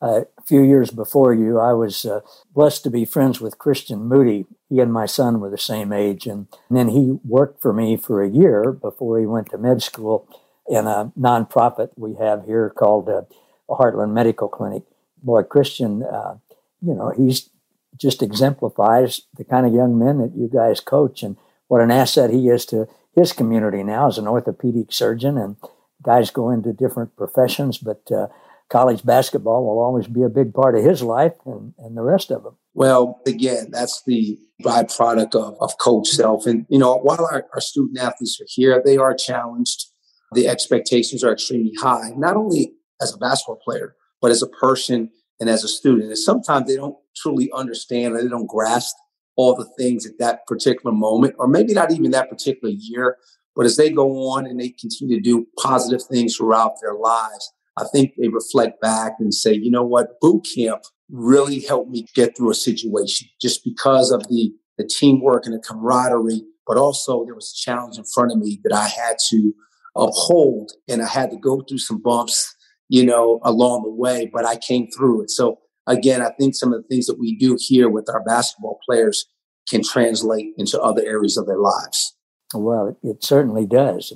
a 0.00 0.26
few 0.44 0.62
years 0.62 0.90
before 0.90 1.32
you, 1.32 1.60
I 1.60 1.72
was 1.72 2.04
uh, 2.04 2.20
blessed 2.52 2.82
to 2.84 2.90
be 2.90 3.04
friends 3.04 3.40
with 3.40 3.58
Christian 3.58 4.08
Moody. 4.08 4.46
He 4.68 4.80
and 4.80 4.92
my 4.92 5.06
son 5.06 5.38
were 5.38 5.50
the 5.50 5.58
same 5.58 5.92
age. 5.92 6.26
And, 6.26 6.48
and 6.68 6.76
then 6.76 6.88
he 6.88 7.18
worked 7.24 7.62
for 7.62 7.72
me 7.72 7.96
for 7.96 8.22
a 8.22 8.28
year 8.28 8.72
before 8.72 9.20
he 9.20 9.26
went 9.26 9.50
to 9.50 9.58
med 9.58 9.82
school 9.82 10.26
in 10.68 10.86
a 10.86 11.12
nonprofit 11.18 11.90
we 11.96 12.14
have 12.14 12.44
here 12.44 12.70
called 12.70 13.08
uh, 13.08 13.22
Heartland 13.68 14.12
Medical 14.12 14.48
Clinic. 14.48 14.82
Boy, 15.22 15.44
Christian, 15.44 16.02
uh, 16.02 16.36
you 16.80 16.94
know, 16.94 17.12
he's 17.16 17.48
just 17.96 18.22
exemplifies 18.22 19.22
the 19.36 19.44
kind 19.44 19.66
of 19.66 19.72
young 19.72 19.96
men 19.96 20.18
that 20.18 20.34
you 20.34 20.48
guys 20.52 20.80
coach 20.80 21.22
and 21.22 21.36
what 21.68 21.80
an 21.80 21.90
asset 21.90 22.30
he 22.30 22.48
is 22.48 22.66
to 22.66 22.88
his 23.14 23.32
community 23.32 23.82
now 23.82 24.08
as 24.08 24.18
an 24.18 24.26
orthopedic 24.26 24.92
surgeon. 24.92 25.38
And 25.38 25.56
guys 26.02 26.30
go 26.30 26.50
into 26.50 26.72
different 26.72 27.16
professions, 27.16 27.78
but 27.78 28.02
uh, 28.10 28.28
college 28.68 29.04
basketball 29.04 29.64
will 29.64 29.82
always 29.82 30.06
be 30.06 30.22
a 30.22 30.28
big 30.28 30.54
part 30.54 30.76
of 30.76 30.84
his 30.84 31.02
life 31.02 31.34
and, 31.44 31.74
and 31.78 31.96
the 31.96 32.02
rest 32.02 32.30
of 32.30 32.42
them. 32.42 32.56
Well, 32.74 33.20
again, 33.26 33.68
that's 33.70 34.02
the 34.06 34.38
byproduct 34.62 35.34
of, 35.34 35.56
of 35.60 35.78
coach 35.78 36.08
self. 36.08 36.46
And, 36.46 36.66
you 36.70 36.78
know, 36.78 36.96
while 36.96 37.24
our, 37.30 37.46
our 37.52 37.60
student 37.60 37.98
athletes 37.98 38.40
are 38.40 38.46
here, 38.48 38.82
they 38.84 38.96
are 38.96 39.14
challenged. 39.14 39.84
The 40.32 40.48
expectations 40.48 41.22
are 41.22 41.32
extremely 41.32 41.74
high, 41.78 42.10
not 42.16 42.36
only 42.36 42.72
as 43.00 43.14
a 43.14 43.18
basketball 43.18 43.60
player, 43.62 43.94
but 44.22 44.30
as 44.30 44.42
a 44.42 44.48
person 44.48 45.10
and 45.38 45.50
as 45.50 45.64
a 45.64 45.68
student. 45.68 46.08
And 46.08 46.18
sometimes 46.18 46.68
they 46.68 46.76
don't 46.76 46.96
truly 47.14 47.50
understand 47.52 48.14
or 48.14 48.22
they 48.22 48.28
don't 48.28 48.46
grasp 48.46 48.96
all 49.36 49.54
the 49.54 49.68
things 49.78 50.06
at 50.06 50.18
that 50.18 50.46
particular 50.46 50.94
moment, 50.94 51.34
or 51.38 51.48
maybe 51.48 51.72
not 51.72 51.92
even 51.92 52.10
that 52.10 52.30
particular 52.30 52.72
year. 52.76 53.16
But 53.54 53.66
as 53.66 53.76
they 53.76 53.90
go 53.90 54.28
on 54.30 54.46
and 54.46 54.58
they 54.58 54.70
continue 54.70 55.16
to 55.16 55.22
do 55.22 55.46
positive 55.58 56.02
things 56.04 56.36
throughout 56.36 56.74
their 56.80 56.94
lives, 56.94 57.52
I 57.76 57.84
think 57.92 58.14
they 58.16 58.28
reflect 58.28 58.80
back 58.80 59.14
and 59.18 59.32
say, 59.32 59.54
you 59.54 59.70
know 59.70 59.84
what, 59.84 60.20
boot 60.20 60.46
camp 60.54 60.82
really 61.10 61.60
helped 61.60 61.90
me 61.90 62.06
get 62.14 62.36
through 62.36 62.50
a 62.50 62.54
situation 62.54 63.28
just 63.40 63.64
because 63.64 64.10
of 64.10 64.26
the, 64.28 64.52
the 64.78 64.84
teamwork 64.84 65.46
and 65.46 65.54
the 65.54 65.58
camaraderie, 65.58 66.42
but 66.66 66.76
also 66.76 67.24
there 67.24 67.34
was 67.34 67.52
a 67.52 67.62
challenge 67.62 67.98
in 67.98 68.04
front 68.04 68.32
of 68.32 68.38
me 68.38 68.60
that 68.64 68.74
I 68.74 68.88
had 68.88 69.16
to 69.30 69.52
uphold 69.96 70.72
and 70.88 71.02
I 71.02 71.08
had 71.08 71.30
to 71.30 71.36
go 71.36 71.60
through 71.60 71.78
some 71.78 72.00
bumps, 72.00 72.54
you 72.88 73.04
know, 73.04 73.40
along 73.44 73.82
the 73.82 73.90
way, 73.90 74.30
but 74.32 74.46
I 74.46 74.56
came 74.56 74.88
through 74.90 75.22
it. 75.22 75.30
So 75.30 75.58
again, 75.86 76.22
I 76.22 76.30
think 76.38 76.54
some 76.54 76.72
of 76.72 76.82
the 76.82 76.88
things 76.88 77.06
that 77.06 77.18
we 77.18 77.36
do 77.36 77.56
here 77.58 77.88
with 77.88 78.08
our 78.08 78.22
basketball 78.22 78.80
players 78.86 79.26
can 79.68 79.82
translate 79.82 80.54
into 80.56 80.80
other 80.80 81.02
areas 81.04 81.36
of 81.36 81.46
their 81.46 81.58
lives. 81.58 82.16
Well, 82.54 82.96
it, 83.02 83.24
certainly 83.24 83.66
does. 83.66 84.12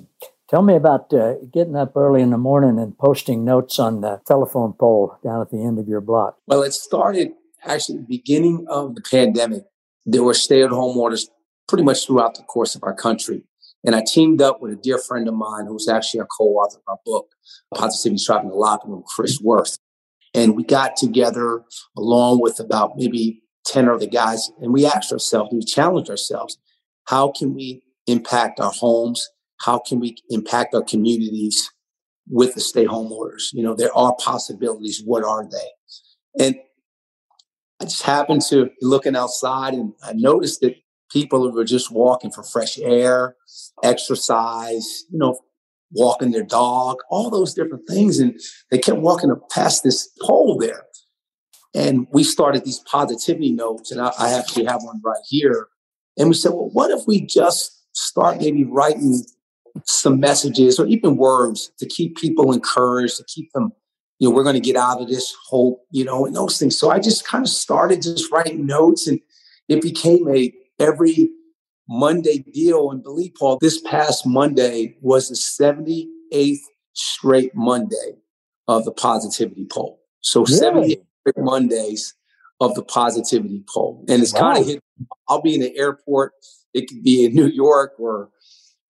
Tell 0.48 0.62
me 0.62 0.76
about 0.76 1.12
uh, 1.12 1.34
getting 1.52 1.76
up 1.76 1.96
early 1.96 2.20
in 2.20 2.30
the 2.30 2.38
morning 2.38 2.78
and 2.78 2.96
posting 2.96 3.44
notes 3.44 3.78
on 3.78 4.00
the 4.00 4.20
telephone 4.26 4.74
pole 4.74 5.16
down 5.24 5.40
at 5.40 5.50
the 5.50 5.64
end 5.64 5.78
of 5.78 5.88
your 5.88 6.00
block. 6.00 6.36
Well, 6.46 6.62
it 6.62 6.72
started 6.72 7.32
actually 7.64 8.04
beginning 8.06 8.66
of 8.68 8.94
the 8.94 9.00
pandemic. 9.00 9.62
There 10.04 10.22
were 10.22 10.34
stay-at-home 10.34 10.96
orders 10.96 11.28
pretty 11.66 11.82
much 11.82 12.06
throughout 12.06 12.36
the 12.36 12.42
course 12.42 12.74
of 12.74 12.84
our 12.84 12.94
country. 12.94 13.42
And 13.84 13.94
I 13.94 14.02
teamed 14.06 14.42
up 14.42 14.60
with 14.60 14.72
a 14.72 14.76
dear 14.76 14.98
friend 14.98 15.26
of 15.28 15.34
mine 15.34 15.66
who's 15.66 15.88
actually 15.88 16.20
a 16.20 16.26
co-author 16.26 16.78
of 16.78 16.82
our 16.88 16.98
book, 17.04 17.28
Positivity 17.74 18.22
Tribe 18.24 18.42
in 18.42 18.50
the 18.50 18.54
Locker 18.56 18.88
Room, 18.88 19.04
Chris 19.06 19.40
Worth. 19.40 19.78
And 20.34 20.56
we 20.56 20.64
got 20.64 20.96
together 20.96 21.62
along 21.96 22.40
with 22.40 22.60
about 22.60 22.92
maybe 22.96 23.42
10 23.66 23.88
other 23.88 24.06
guys, 24.06 24.50
and 24.60 24.72
we 24.72 24.86
asked 24.86 25.12
ourselves, 25.12 25.50
we 25.52 25.64
challenged 25.64 26.10
ourselves, 26.10 26.58
how 27.06 27.32
can 27.32 27.54
we 27.54 27.82
impact 28.06 28.60
our 28.60 28.70
homes 28.72 29.28
how 29.62 29.78
can 29.78 30.00
we 30.00 30.16
impact 30.30 30.74
our 30.74 30.82
communities 30.82 31.70
with 32.28 32.54
the 32.54 32.60
stay 32.60 32.84
home 32.84 33.12
orders? 33.12 33.50
You 33.54 33.62
know, 33.62 33.74
there 33.74 33.96
are 33.96 34.14
possibilities. 34.18 35.02
What 35.04 35.24
are 35.24 35.48
they? 35.48 36.44
And 36.44 36.56
I 37.80 37.84
just 37.84 38.02
happened 38.02 38.42
to 38.48 38.66
be 38.66 38.72
looking 38.82 39.16
outside 39.16 39.74
and 39.74 39.92
I 40.02 40.12
noticed 40.14 40.60
that 40.60 40.74
people 41.10 41.50
were 41.52 41.64
just 41.64 41.90
walking 41.90 42.30
for 42.30 42.42
fresh 42.42 42.78
air, 42.78 43.36
exercise, 43.82 45.04
you 45.10 45.18
know, 45.18 45.38
walking 45.92 46.32
their 46.32 46.44
dog, 46.44 46.98
all 47.10 47.30
those 47.30 47.54
different 47.54 47.86
things. 47.88 48.18
And 48.18 48.38
they 48.70 48.78
kept 48.78 48.98
walking 48.98 49.30
up 49.30 49.48
past 49.50 49.82
this 49.82 50.08
pole 50.22 50.58
there. 50.58 50.84
And 51.74 52.06
we 52.10 52.24
started 52.24 52.64
these 52.64 52.80
positivity 52.90 53.52
notes, 53.52 53.90
and 53.90 54.00
I, 54.00 54.10
I 54.18 54.32
actually 54.32 54.64
have 54.64 54.82
one 54.82 55.00
right 55.04 55.22
here. 55.28 55.68
And 56.16 56.28
we 56.28 56.34
said, 56.34 56.52
well, 56.52 56.70
what 56.72 56.90
if 56.90 57.06
we 57.06 57.20
just 57.20 57.84
start 57.92 58.38
maybe 58.38 58.64
writing 58.64 59.22
some 59.84 60.18
messages 60.18 60.78
or 60.78 60.86
even 60.86 61.16
words 61.16 61.70
to 61.78 61.86
keep 61.86 62.16
people 62.16 62.52
encouraged, 62.52 63.18
to 63.18 63.24
keep 63.24 63.52
them, 63.52 63.72
you 64.18 64.28
know, 64.28 64.34
we're 64.34 64.42
going 64.42 64.54
to 64.54 64.60
get 64.60 64.76
out 64.76 65.02
of 65.02 65.08
this 65.08 65.34
hope, 65.48 65.80
you 65.90 66.04
know, 66.04 66.24
and 66.24 66.34
those 66.34 66.58
things. 66.58 66.78
So 66.78 66.90
I 66.90 66.98
just 66.98 67.26
kind 67.26 67.44
of 67.44 67.50
started 67.50 68.00
just 68.00 68.32
writing 68.32 68.64
notes 68.64 69.06
and 69.06 69.20
it 69.68 69.82
became 69.82 70.26
a 70.28 70.52
every 70.78 71.28
Monday 71.88 72.38
deal. 72.38 72.90
And 72.90 73.02
believe 73.02 73.32
Paul, 73.38 73.58
this 73.60 73.80
past 73.80 74.26
Monday 74.26 74.96
was 75.00 75.28
the 75.28 75.34
78th 75.34 76.58
straight 76.92 77.54
Monday 77.54 78.16
of 78.68 78.84
the 78.84 78.92
positivity 78.92 79.66
pole. 79.70 80.00
So 80.20 80.40
really? 80.40 80.58
78 80.58 81.02
Mondays 81.38 82.14
of 82.60 82.74
the 82.74 82.82
positivity 82.82 83.64
pole. 83.72 84.04
And 84.08 84.22
it's 84.22 84.32
wow. 84.32 84.40
kind 84.40 84.58
of 84.58 84.66
hit, 84.66 84.80
I'll 85.28 85.42
be 85.42 85.54
in 85.54 85.60
the 85.60 85.76
airport. 85.76 86.32
It 86.74 86.88
could 86.88 87.02
be 87.02 87.24
in 87.24 87.34
New 87.34 87.48
York 87.48 87.92
or 87.98 88.30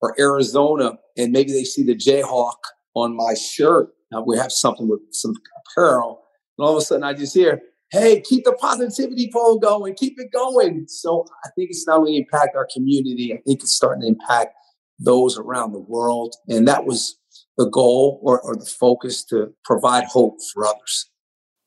or 0.02 0.14
Arizona, 0.20 0.98
and 1.16 1.32
maybe 1.32 1.52
they 1.52 1.64
see 1.64 1.82
the 1.82 1.94
Jayhawk 1.94 2.56
on 2.94 3.16
my 3.16 3.34
shirt. 3.34 3.88
Now 4.12 4.22
we 4.22 4.36
have 4.36 4.52
something 4.52 4.88
with 4.88 5.00
some 5.10 5.34
apparel, 5.66 6.22
and 6.58 6.66
all 6.66 6.76
of 6.76 6.82
a 6.82 6.84
sudden 6.84 7.04
I 7.04 7.14
just 7.14 7.34
hear, 7.34 7.60
"Hey, 7.90 8.20
keep 8.20 8.44
the 8.44 8.52
positivity 8.52 9.30
pole 9.32 9.58
going, 9.58 9.94
keep 9.94 10.14
it 10.18 10.32
going." 10.32 10.86
So 10.88 11.26
I 11.44 11.48
think 11.54 11.70
it's 11.70 11.86
not 11.86 11.98
only 11.98 12.16
impact 12.16 12.56
our 12.56 12.68
community, 12.72 13.32
I 13.32 13.38
think 13.46 13.62
it's 13.62 13.74
starting 13.74 14.02
to 14.02 14.08
impact 14.08 14.54
those 14.98 15.38
around 15.38 15.72
the 15.72 15.80
world, 15.80 16.36
and 16.48 16.66
that 16.68 16.84
was 16.86 17.18
the 17.56 17.68
goal 17.68 18.20
or, 18.22 18.40
or 18.40 18.56
the 18.56 18.64
focus 18.66 19.24
to 19.24 19.52
provide 19.64 20.04
hope 20.04 20.38
for 20.52 20.66
others. 20.66 21.10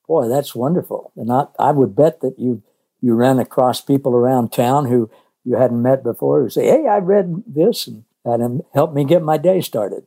Boy, 0.08 0.28
that's 0.28 0.56
wonderful, 0.56 1.12
and 1.16 1.32
I, 1.32 1.46
I 1.60 1.72
would 1.72 1.96
bet 1.96 2.22
that 2.22 2.40
you 2.40 2.64
you 3.02 3.14
ran 3.14 3.40
across 3.40 3.82
people 3.82 4.14
around 4.14 4.52
town 4.52 4.86
who 4.86 5.10
you 5.44 5.56
hadn't 5.56 5.82
met 5.82 6.04
before 6.04 6.42
who 6.42 6.50
say, 6.50 6.66
"Hey, 6.66 6.88
I 6.88 6.98
read 6.98 7.44
this," 7.48 7.88
and 7.88 8.04
and 8.26 8.62
helped 8.74 8.94
me 8.94 9.06
get 9.06 9.22
my 9.22 9.38
day 9.38 9.62
started. 9.62 10.06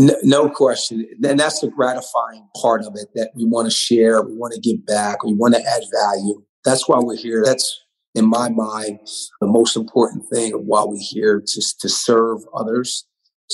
No, 0.00 0.48
question. 0.48 1.06
And 1.22 1.38
that's 1.38 1.60
the 1.60 1.68
gratifying 1.68 2.48
part 2.56 2.82
of 2.82 2.94
it 2.94 3.08
that 3.14 3.32
we 3.36 3.44
want 3.44 3.66
to 3.66 3.70
share, 3.70 4.22
we 4.22 4.34
want 4.34 4.54
to 4.54 4.60
give 4.60 4.86
back, 4.86 5.22
we 5.22 5.34
want 5.34 5.54
to 5.54 5.60
add 5.60 5.82
value. 5.92 6.42
That's 6.64 6.88
why 6.88 6.98
we're 7.00 7.16
here. 7.16 7.42
That's, 7.44 7.78
in 8.14 8.26
my 8.26 8.48
mind, 8.48 9.00
the 9.42 9.46
most 9.46 9.76
important 9.76 10.24
thing 10.32 10.54
of 10.54 10.62
why 10.62 10.84
we're 10.86 10.98
here 10.98 11.42
to, 11.46 11.62
to 11.80 11.88
serve 11.88 12.38
others, 12.56 13.06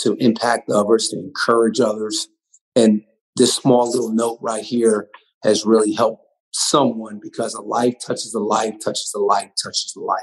to 0.03 0.15
impact 0.21 0.71
others, 0.71 1.09
to 1.09 1.19
encourage 1.19 1.81
others. 1.81 2.29
And 2.77 3.03
this 3.35 3.57
small 3.57 3.91
little 3.91 4.13
note 4.13 4.39
right 4.41 4.65
here 4.65 5.09
has 5.43 5.67
really 5.67 5.95
helped 5.95 6.23
someone 6.53 7.19
because 7.21 7.55
a 7.55 7.61
life 7.61 7.95
touches 8.05 8.35
a 8.35 8.41
life, 8.41 8.75
touches 8.83 9.13
a 9.17 9.19
life, 9.19 9.51
touches 9.61 9.95
a 9.97 10.01
life 10.01 10.23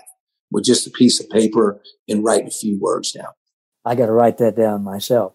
with 0.52 0.64
just 0.64 0.88
a 0.88 0.92
piece 0.92 1.20
of 1.20 1.30
paper 1.30 1.82
and 2.08 2.24
writing 2.24 2.48
a 2.48 2.52
few 2.52 2.80
words 2.80 3.12
down. 3.12 3.34
I 3.86 3.96
got 3.96 4.06
to 4.06 4.12
write 4.12 4.38
that 4.38 4.56
down 4.56 4.84
myself. 4.84 5.34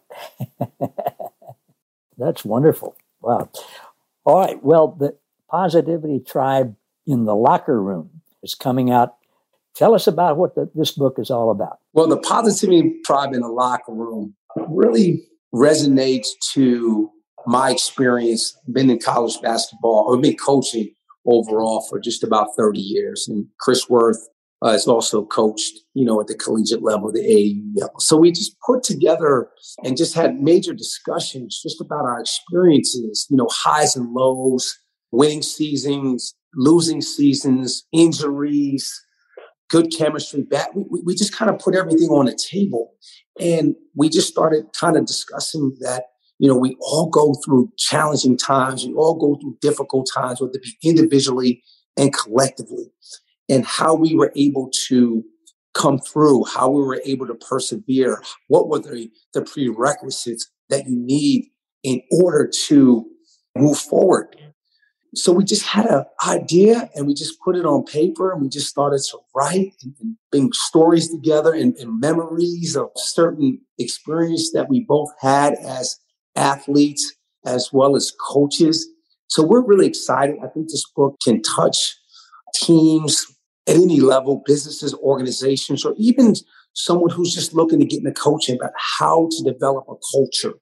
That's 2.19 2.45
wonderful. 2.45 2.97
Wow. 3.21 3.50
All 4.25 4.40
right. 4.40 4.62
Well, 4.62 4.88
the 4.88 5.17
Positivity 5.50 6.21
Tribe 6.21 6.76
in 7.07 7.25
the 7.25 7.35
Locker 7.35 7.81
Room 7.81 8.11
is 8.43 8.55
coming 8.55 8.90
out. 8.90 9.17
Tell 9.75 9.95
us 9.95 10.07
about 10.07 10.37
what 10.37 10.55
the, 10.55 10.71
this 10.75 10.93
book 10.93 11.19
is 11.19 11.31
all 11.31 11.50
about. 11.50 11.78
Well, 11.93 12.09
the 12.09 12.19
Positivity 12.19 13.00
Tribe 13.05 13.33
in 13.33 13.40
the 13.40 13.49
Locker 13.49 13.93
Room 13.93 14.35
really 14.57 15.25
resonates 15.55 16.28
to 16.52 17.11
my 17.47 17.71
experience. 17.71 18.59
Been 18.71 18.90
in 18.90 18.99
college 18.99 19.40
basketball 19.40 20.05
or 20.09 20.19
been 20.19 20.37
coaching 20.37 20.93
overall 21.25 21.87
for 21.88 22.00
just 22.00 22.25
about 22.25 22.49
30 22.57 22.81
years. 22.81 23.28
And 23.28 23.47
Chris 23.61 23.88
Worth 23.88 24.28
uh, 24.65 24.71
is 24.71 24.88
also 24.88 25.25
coached, 25.25 25.79
you 25.95 26.05
know, 26.05 26.21
at 26.21 26.27
the 26.27 26.35
collegiate 26.35 26.83
level, 26.83 27.12
the 27.12 27.21
AAU 27.21 27.81
level. 27.81 28.00
So 28.00 28.17
we 28.17 28.33
just 28.33 28.57
put 28.61 28.83
together 28.83 29.49
and 29.85 29.97
just 29.97 30.15
had 30.15 30.41
major 30.41 30.73
discussions 30.73 31.61
just 31.62 31.81
about 31.81 32.05
our 32.05 32.21
experiences, 32.21 33.27
you 33.31 33.37
know, 33.37 33.49
highs 33.50 33.95
and 33.95 34.12
lows, 34.12 34.77
winning 35.12 35.43
seasons, 35.43 36.35
losing 36.55 37.00
seasons, 37.00 37.85
injuries, 37.93 38.93
good 39.71 39.93
chemistry, 39.97 40.43
bad. 40.43 40.69
We, 40.75 41.03
we 41.05 41.15
just 41.15 41.35
kind 41.35 41.50
of 41.50 41.61
put 41.61 41.77
everything 41.77 42.09
on 42.09 42.27
the 42.27 42.37
table. 42.50 42.95
And 43.41 43.77
we 43.95 44.09
just 44.09 44.29
started 44.29 44.65
kind 44.79 44.97
of 44.97 45.07
discussing 45.07 45.77
that, 45.81 46.05
you 46.38 46.49
know, 46.49 46.57
we 46.57 46.77
all 46.81 47.09
go 47.09 47.35
through 47.45 47.71
challenging 47.79 48.37
times. 48.37 48.85
We 48.85 48.95
all 48.95 49.15
go 49.15 49.38
through 49.41 49.59
difficult 49.61 50.09
times, 50.12 50.41
whether 50.41 50.55
it 50.55 50.62
be 50.62 50.88
individually 50.88 51.62
and 51.97 52.12
collectively 52.12 52.87
and 53.49 53.64
how 53.64 53.95
we 53.95 54.14
were 54.14 54.33
able 54.37 54.71
to 54.88 55.25
come 55.75 55.99
through, 55.99 56.45
how 56.45 56.69
we 56.69 56.83
were 56.83 57.00
able 57.05 57.26
to 57.26 57.35
persevere, 57.35 58.23
what 58.49 58.69
were 58.69 58.81
the, 58.81 59.11
the 59.35 59.43
prerequisites 59.43 60.50
that 60.69 60.87
you 60.87 60.97
need 60.99 61.50
in 61.83 62.02
order 62.11 62.50
to 62.67 63.07
move 63.57 63.78
forward. 63.78 64.37
So 65.14 65.33
we 65.33 65.45
just 65.45 65.62
had 65.62 65.87
an 65.87 66.05
idea 66.26 66.90
and 66.95 67.07
we 67.07 67.14
just 67.14 67.40
put 67.40 67.57
it 67.57 67.64
on 67.64 67.85
paper 67.85 68.33
and 68.33 68.43
we 68.43 68.49
just 68.49 68.69
started 68.69 69.00
to 69.11 69.19
write 69.35 69.73
and, 69.83 69.95
and 70.00 70.17
bring 70.31 70.52
stories 70.52 71.11
together 71.11 71.55
and, 71.55 71.75
and 71.76 71.99
memories 71.99 72.76
of 72.76 72.90
certain 72.97 73.61
experience 73.78 74.52
that 74.52 74.69
we 74.69 74.81
both 74.81 75.09
had 75.21 75.55
as 75.55 75.97
athletes 76.37 77.14
as 77.47 77.71
well 77.73 77.97
as 77.97 78.12
coaches. 78.21 78.87
So 79.28 79.43
we're 79.43 79.64
really 79.64 79.87
excited. 79.87 80.37
I 80.45 80.49
think 80.49 80.69
this 80.69 80.85
book 80.95 81.17
can 81.25 81.40
touch 81.43 81.97
teams, 82.55 83.26
at 83.68 83.76
any 83.76 84.00
level, 84.00 84.42
businesses, 84.46 84.94
organizations, 84.94 85.84
or 85.84 85.94
even 85.98 86.34
someone 86.75 87.10
who's 87.10 87.34
just 87.34 87.54
looking 87.54 87.80
to 87.80 87.87
get 87.87 87.98
into 87.98 88.12
coaching 88.12 88.56
about 88.56 88.72
how 88.76 89.28
to 89.30 89.42
develop 89.42 89.84
a 89.88 89.94
culture. 90.12 90.54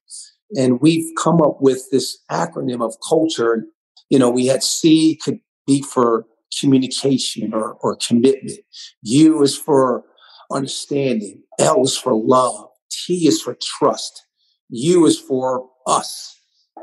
And 0.55 0.81
we've 0.81 1.09
come 1.17 1.41
up 1.41 1.57
with 1.61 1.83
this 1.91 2.17
acronym 2.31 2.83
of 2.83 2.95
culture. 3.07 3.65
You 4.09 4.19
know, 4.19 4.29
we 4.29 4.47
had 4.47 4.63
C 4.63 5.19
could 5.23 5.39
be 5.65 5.81
for 5.81 6.25
communication 6.59 7.53
or, 7.53 7.73
or 7.81 7.97
commitment. 7.97 8.59
U 9.03 9.41
is 9.41 9.57
for 9.57 10.03
understanding. 10.51 11.43
L 11.59 11.83
is 11.83 11.97
for 11.97 12.13
love. 12.13 12.67
T 12.89 13.27
is 13.27 13.41
for 13.41 13.57
trust. 13.61 14.25
U 14.69 15.05
is 15.05 15.19
for 15.19 15.67
us. 15.85 16.35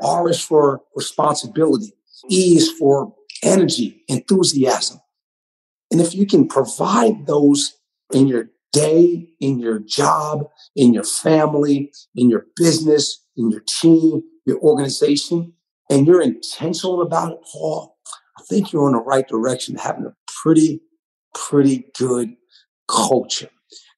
R 0.03 0.29
is 0.29 0.39
for 0.41 0.81
responsibility. 0.95 1.93
E 2.29 2.55
is 2.57 2.71
for 2.71 3.13
energy, 3.43 4.03
enthusiasm. 4.07 4.99
And 5.95 6.05
if 6.05 6.13
you 6.13 6.25
can 6.25 6.45
provide 6.45 7.25
those 7.25 7.73
in 8.11 8.27
your 8.27 8.49
day, 8.73 9.29
in 9.39 9.59
your 9.59 9.79
job, 9.79 10.49
in 10.75 10.93
your 10.93 11.05
family, 11.05 11.89
in 12.15 12.29
your 12.29 12.47
business, 12.57 13.23
in 13.37 13.49
your 13.49 13.61
team, 13.61 14.21
your 14.45 14.59
organization, 14.59 15.53
and 15.89 16.05
you're 16.05 16.21
intentional 16.21 17.01
about 17.01 17.31
it, 17.31 17.37
Paul, 17.49 17.95
I 18.37 18.41
think 18.49 18.73
you're 18.73 18.85
in 18.87 18.91
the 18.91 18.99
right 18.99 19.25
direction, 19.25 19.77
having 19.77 20.05
a 20.05 20.13
pretty, 20.43 20.81
pretty 21.33 21.85
good 21.97 22.31
culture. 22.89 23.49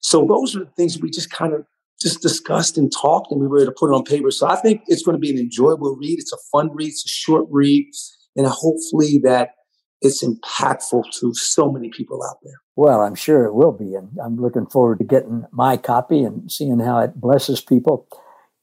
So 0.01 0.24
those 0.24 0.56
are 0.56 0.66
the 0.66 0.72
things 0.77 1.01
we 1.01 1.10
just 1.10 1.32
kind 1.32 1.56
of 1.56 1.66
just 2.00 2.22
discussed 2.22 2.77
and 2.77 2.92
talked 2.92 3.32
and 3.32 3.42
we 3.42 3.48
were 3.48 3.63
able 3.63 3.72
to 3.72 3.75
put 3.75 3.89
it 3.89 3.96
on 3.96 4.04
paper. 4.04 4.30
So 4.30 4.46
I 4.46 4.58
think 4.58 4.84
it's 4.86 5.01
going 5.01 5.16
to 5.16 5.20
be 5.20 5.32
an 5.32 5.39
enjoyable 5.39 5.96
read. 5.96 6.20
It's 6.20 6.32
a 6.32 6.38
fun 6.51 6.70
read. 6.75 6.89
It's 6.89 7.06
a 7.06 7.10
short 7.10 7.48
read. 7.50 7.89
And 8.36 8.46
hopefully 8.46 9.20
that 9.24 9.54
it's 10.01 10.24
impactful 10.24 11.12
to 11.20 11.34
so 11.34 11.72
many 11.72 11.89
people 11.89 12.24
out 12.24 12.38
there. 12.44 12.62
Well, 12.75 13.01
I'm 13.01 13.16
sure 13.16 13.46
it 13.46 13.54
will 13.54 13.72
be. 13.72 13.96
And 13.96 14.18
I'm 14.24 14.38
looking 14.38 14.68
forward 14.68 15.00
to 15.00 15.06
getting 15.06 15.46
my 15.51 15.77
copy 15.77 16.24
and 16.24 16.51
seeing 16.51 16.80
how 16.80 17.00
it 17.00 17.20
blesses 17.20 17.62
people. 17.62 18.08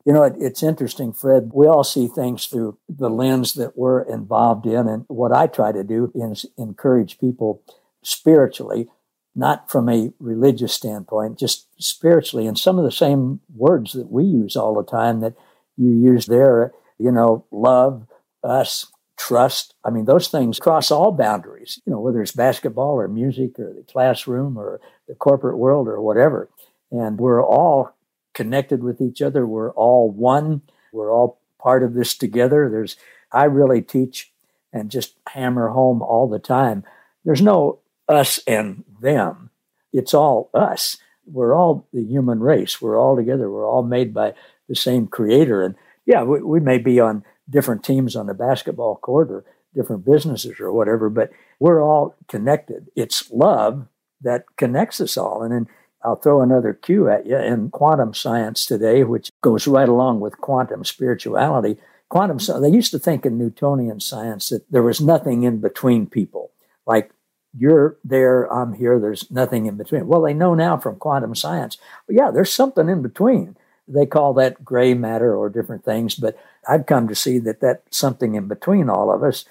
You 0.05 0.12
know, 0.12 0.23
it, 0.23 0.35
it's 0.38 0.62
interesting, 0.62 1.12
Fred. 1.12 1.50
We 1.53 1.67
all 1.67 1.83
see 1.83 2.07
things 2.07 2.47
through 2.47 2.79
the 2.88 3.11
lens 3.11 3.55
that 3.55 3.76
we're 3.76 4.03
involved 4.03 4.67
in. 4.67 4.87
And 4.87 5.05
what 5.09 5.33
I 5.33 5.47
try 5.47 5.73
to 5.73 5.83
do 5.83 6.12
is 6.14 6.47
encourage 6.57 7.19
people 7.19 7.62
spiritually, 8.03 8.88
not 9.35 9.71
from 9.71 9.88
a 9.88 10.12
religious 10.21 10.75
standpoint, 10.75 11.38
just 11.38 11.67
spiritually. 11.83 12.47
And 12.47 12.59
some 12.59 12.79
of 12.79 12.85
the 12.85 12.93
same 12.93 13.41
words 13.57 13.95
that 13.95 14.12
we 14.12 14.25
use 14.25 14.55
all 14.55 14.75
the 14.75 14.88
time 14.88 15.21
that 15.21 15.35
you 15.76 15.91
use 15.91 16.26
there, 16.26 16.73
you 16.99 17.11
know, 17.11 17.45
love, 17.50 18.07
us, 18.45 18.87
trust. 19.16 19.75
I 19.85 19.90
mean, 19.90 20.04
those 20.04 20.28
things 20.28 20.59
cross 20.59 20.90
all 20.90 21.12
boundaries, 21.12 21.80
you 21.87 21.92
know, 21.92 22.00
whether 22.00 22.21
it's 22.21 22.33
basketball 22.33 22.94
or 22.94 23.09
music 23.09 23.59
or 23.59 23.73
the 23.73 23.85
classroom 23.90 24.59
or 24.59 24.80
the 25.09 25.14
corporate 25.14 25.59
world 25.59 25.88
or 25.88 26.00
whatever. 26.00 26.49
And 26.90 27.18
we're 27.18 27.44
all 27.44 27.94
connected 28.35 28.83
with 28.83 29.00
each 29.00 29.23
other. 29.23 29.47
We're 29.47 29.73
all 29.73 30.11
one. 30.11 30.62
We're 30.92 31.12
all 31.12 31.40
part 31.61 31.83
of 31.83 31.94
this 31.94 32.16
together. 32.16 32.68
There's, 32.71 32.97
I 33.33 33.44
really 33.44 33.83
teach 33.83 34.33
and 34.73 34.90
just 34.90 35.14
hammer 35.28 35.68
home 35.68 36.02
all 36.02 36.28
the 36.28 36.38
time. 36.38 36.85
There's 37.25 37.42
no 37.42 37.78
us 38.09 38.38
and 38.47 38.85
them. 39.00 39.50
It's 39.92 40.12
all 40.12 40.50
us. 40.52 40.99
We're 41.26 41.54
all 41.54 41.87
the 41.92 42.02
human 42.02 42.40
race. 42.40 42.83
We're 42.83 43.00
all 43.00 43.16
together. 43.16 43.50
We're 43.50 43.68
all 43.68 43.83
made 43.83 44.12
by 44.12 44.35
the 44.68 44.76
same 44.76 45.06
creator. 45.06 45.62
And 45.62 45.75
yeah, 46.04 46.23
we, 46.23 46.42
we 46.42 46.61
may 46.61 46.78
be 46.78 47.00
on 47.00 47.25
different 47.49 47.85
teams 47.85 48.17
on 48.17 48.27
the 48.27 48.35
basketball 48.35 48.97
court 48.97 49.31
or 49.31 49.45
different 49.75 50.05
businesses 50.05 50.61
or 50.61 50.73
whatever, 50.73 51.11
but 51.11 51.31
we're 51.59 51.83
all 51.83 52.15
connected. 52.29 52.89
It's 52.97 53.31
love 53.31 53.87
that 54.23 54.45
connects 54.57 55.01
us 55.01 55.17
all. 55.17 55.43
And 55.43 55.53
then 55.53 55.67
I'll 56.05 56.17
throw 56.17 56.43
another 56.43 56.75
cue 56.75 57.09
at 57.09 57.27
you 57.27 57.37
in 57.37 57.71
quantum 57.71 58.15
science 58.15 58.67
today, 58.67 59.05
which 59.05 59.31
goes 59.43 59.67
right 59.67 59.89
along 59.89 60.21
with 60.21 60.39
quantum 60.39 60.85
spirituality. 60.85 61.79
Quantum, 62.11 62.39
they 62.61 62.69
used 62.69 62.93
to 62.93 62.99
think 62.99 63.25
in 63.25 63.39
Newtonian 63.39 64.01
science 64.01 64.51
that 64.51 64.71
there 64.71 64.83
was 64.83 65.01
nothing 65.01 65.43
in 65.43 65.61
between 65.61 66.07
people. 66.07 66.51
Like 66.87 67.11
you're 67.57 67.97
there, 68.05 68.45
I'm 68.53 68.75
here, 68.75 68.99
there's 68.99 69.31
nothing 69.31 69.67
in 69.67 69.77
between. 69.77 70.07
Well, 70.07 70.23
they 70.23 70.35
know 70.35 70.55
now 70.55 70.77
from 70.77 70.97
quantum 70.97 71.35
science, 71.35 71.79
yeah, 72.09 72.31
there's 72.31 72.53
something 72.53 72.89
in 72.89 73.01
between. 73.03 73.57
They 73.89 74.07
call 74.07 74.35
that 74.35 74.65
gray 74.65 74.95
matter 74.95 75.35
or 75.35 75.49
different 75.49 75.85
things, 75.85 76.15
but 76.15 76.39
I've 76.68 76.87
come 76.87 77.09
to 77.09 77.14
see 77.14 77.38
that 77.40 77.61
that 77.61 77.83
something 77.90 78.35
in 78.35 78.49
between 78.49 78.88
all 78.88 79.12
of 79.12 79.23
us 79.23 79.44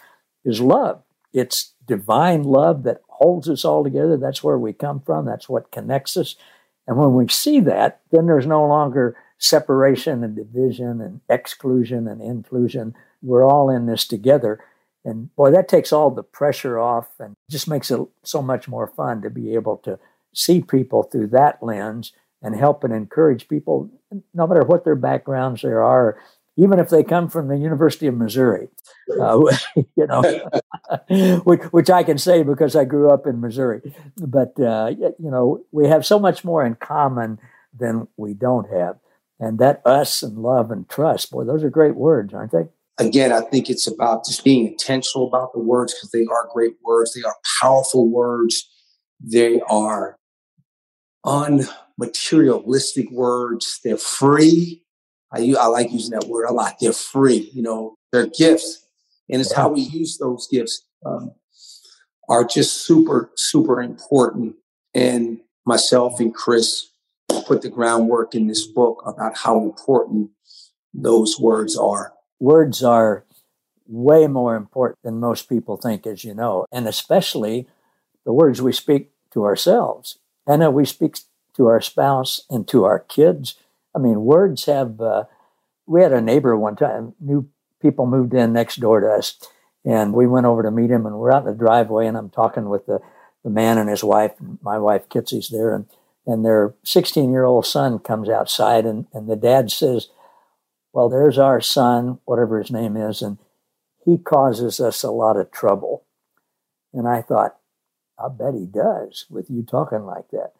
is 0.45 0.61
love. 0.61 1.01
It's 1.33 1.73
divine 1.87 2.43
love 2.43 2.83
that 2.83 3.01
holds 3.07 3.49
us 3.49 3.65
all 3.65 3.83
together. 3.83 4.17
That's 4.17 4.43
where 4.43 4.57
we 4.57 4.73
come 4.73 5.01
from. 5.01 5.25
That's 5.25 5.49
what 5.49 5.71
connects 5.71 6.17
us. 6.17 6.35
And 6.87 6.97
when 6.97 7.13
we 7.13 7.27
see 7.27 7.59
that, 7.61 8.01
then 8.11 8.25
there's 8.25 8.45
no 8.45 8.65
longer 8.65 9.15
separation 9.37 10.23
and 10.23 10.35
division 10.35 11.01
and 11.01 11.21
exclusion 11.29 12.07
and 12.07 12.21
inclusion. 12.21 12.95
We're 13.21 13.45
all 13.45 13.69
in 13.69 13.85
this 13.85 14.05
together. 14.05 14.59
And 15.05 15.33
boy, 15.35 15.51
that 15.51 15.67
takes 15.67 15.91
all 15.91 16.11
the 16.11 16.23
pressure 16.23 16.79
off 16.79 17.09
and 17.19 17.35
just 17.49 17.67
makes 17.67 17.91
it 17.91 17.99
so 18.23 18.41
much 18.41 18.67
more 18.67 18.87
fun 18.87 19.21
to 19.21 19.29
be 19.29 19.53
able 19.53 19.77
to 19.77 19.99
see 20.33 20.61
people 20.61 21.03
through 21.03 21.27
that 21.27 21.61
lens 21.61 22.13
and 22.41 22.55
help 22.55 22.83
and 22.83 22.93
encourage 22.93 23.47
people, 23.47 23.89
no 24.33 24.47
matter 24.47 24.63
what 24.63 24.83
their 24.83 24.95
backgrounds 24.95 25.61
there 25.61 25.83
are, 25.83 26.17
even 26.55 26.79
if 26.79 26.89
they 26.89 27.03
come 27.03 27.29
from 27.29 27.47
the 27.47 27.57
University 27.57 28.07
of 28.07 28.15
Missouri, 28.15 28.67
uh, 29.19 29.39
you 29.75 30.07
know, 30.07 30.21
which, 31.43 31.61
which, 31.71 31.89
I 31.89 32.03
can 32.03 32.17
say 32.17 32.43
because 32.43 32.75
I 32.75 32.85
grew 32.85 33.09
up 33.09 33.25
in 33.25 33.41
Missouri. 33.41 33.81
But, 34.17 34.59
uh, 34.59 34.91
you 34.97 35.13
know, 35.31 35.63
we 35.71 35.87
have 35.87 36.05
so 36.05 36.19
much 36.19 36.43
more 36.43 36.65
in 36.65 36.75
common 36.75 37.39
than 37.77 38.07
we 38.17 38.33
don't 38.33 38.69
have. 38.71 38.97
And 39.39 39.59
that 39.59 39.81
us 39.85 40.21
and 40.21 40.37
love 40.37 40.69
and 40.71 40.87
trust, 40.87 41.31
boy, 41.31 41.43
those 41.43 41.63
are 41.63 41.69
great 41.69 41.95
words, 41.95 42.33
aren't 42.33 42.51
they? 42.51 42.67
Again, 42.99 43.31
I 43.31 43.41
think 43.41 43.69
it's 43.69 43.87
about 43.87 44.25
just 44.25 44.43
being 44.43 44.67
intentional 44.67 45.27
about 45.27 45.51
the 45.53 45.59
words 45.59 45.93
because 45.93 46.11
they 46.11 46.25
are 46.31 46.47
great 46.53 46.75
words. 46.83 47.13
They 47.13 47.23
are 47.23 47.35
powerful 47.59 48.07
words. 48.07 48.69
They 49.19 49.59
are 49.61 50.19
unmaterialistic 51.25 53.11
words. 53.11 53.79
They're 53.83 53.97
free 53.97 54.82
I, 55.33 55.53
I 55.59 55.67
like 55.67 55.91
using 55.91 56.11
that 56.11 56.27
word 56.27 56.45
a 56.45 56.53
lot. 56.53 56.75
They're 56.79 56.93
free, 56.93 57.49
you 57.53 57.61
know, 57.61 57.95
they're 58.11 58.27
gifts. 58.27 58.85
And 59.29 59.41
it's 59.41 59.53
how 59.53 59.69
we 59.69 59.81
use 59.81 60.17
those 60.17 60.47
gifts 60.47 60.85
um, 61.05 61.31
are 62.29 62.43
just 62.43 62.85
super, 62.85 63.31
super 63.35 63.81
important. 63.81 64.55
And 64.93 65.39
myself 65.65 66.19
and 66.19 66.33
Chris 66.33 66.89
put 67.47 67.61
the 67.61 67.69
groundwork 67.69 68.35
in 68.35 68.47
this 68.47 68.67
book 68.67 69.01
about 69.05 69.37
how 69.37 69.61
important 69.61 70.29
those 70.93 71.39
words 71.39 71.75
are. 71.75 72.13
Words 72.39 72.83
are 72.83 73.25
way 73.87 74.27
more 74.27 74.55
important 74.55 74.99
than 75.03 75.19
most 75.19 75.49
people 75.49 75.77
think, 75.77 76.05
as 76.05 76.23
you 76.23 76.33
know, 76.33 76.65
and 76.71 76.87
especially 76.87 77.67
the 78.25 78.33
words 78.33 78.61
we 78.61 78.71
speak 78.71 79.11
to 79.31 79.43
ourselves. 79.43 80.19
And 80.45 80.73
we 80.73 80.85
speak 80.85 81.17
to 81.55 81.67
our 81.67 81.81
spouse 81.81 82.41
and 82.49 82.67
to 82.67 82.83
our 82.83 82.99
kids 82.99 83.55
I 83.95 83.99
mean, 83.99 84.21
words 84.21 84.65
have. 84.65 84.99
Uh, 84.99 85.25
we 85.85 86.01
had 86.01 86.13
a 86.13 86.21
neighbor 86.21 86.55
one 86.57 86.75
time. 86.75 87.13
New 87.19 87.49
people 87.81 88.05
moved 88.05 88.33
in 88.33 88.53
next 88.53 88.79
door 88.79 89.01
to 89.01 89.07
us, 89.07 89.37
and 89.85 90.13
we 90.13 90.27
went 90.27 90.45
over 90.45 90.63
to 90.63 90.71
meet 90.71 90.89
him. 90.89 91.05
And 91.05 91.17
we're 91.17 91.31
out 91.31 91.45
in 91.45 91.51
the 91.51 91.57
driveway, 91.57 92.07
and 92.07 92.17
I'm 92.17 92.29
talking 92.29 92.69
with 92.69 92.85
the 92.85 92.99
the 93.43 93.49
man 93.49 93.77
and 93.77 93.89
his 93.89 94.03
wife. 94.03 94.31
And 94.39 94.57
my 94.61 94.77
wife 94.77 95.09
Kitsy's 95.09 95.49
there, 95.49 95.73
and 95.73 95.85
and 96.25 96.45
their 96.45 96.73
16 96.83 97.31
year 97.31 97.43
old 97.43 97.65
son 97.65 97.99
comes 97.99 98.29
outside, 98.29 98.85
and 98.85 99.07
and 99.13 99.29
the 99.29 99.35
dad 99.35 99.71
says, 99.71 100.09
"Well, 100.93 101.09
there's 101.09 101.37
our 101.37 101.61
son, 101.61 102.19
whatever 102.25 102.59
his 102.59 102.71
name 102.71 102.95
is, 102.95 103.21
and 103.21 103.37
he 104.05 104.17
causes 104.17 104.79
us 104.79 105.03
a 105.03 105.11
lot 105.11 105.37
of 105.37 105.51
trouble." 105.51 106.03
And 106.93 107.07
I 107.07 107.21
thought, 107.21 107.57
I 108.23 108.29
bet 108.29 108.53
he 108.53 108.65
does 108.65 109.25
with 109.29 109.49
you 109.49 109.63
talking 109.63 110.05
like 110.05 110.29
that. 110.31 110.53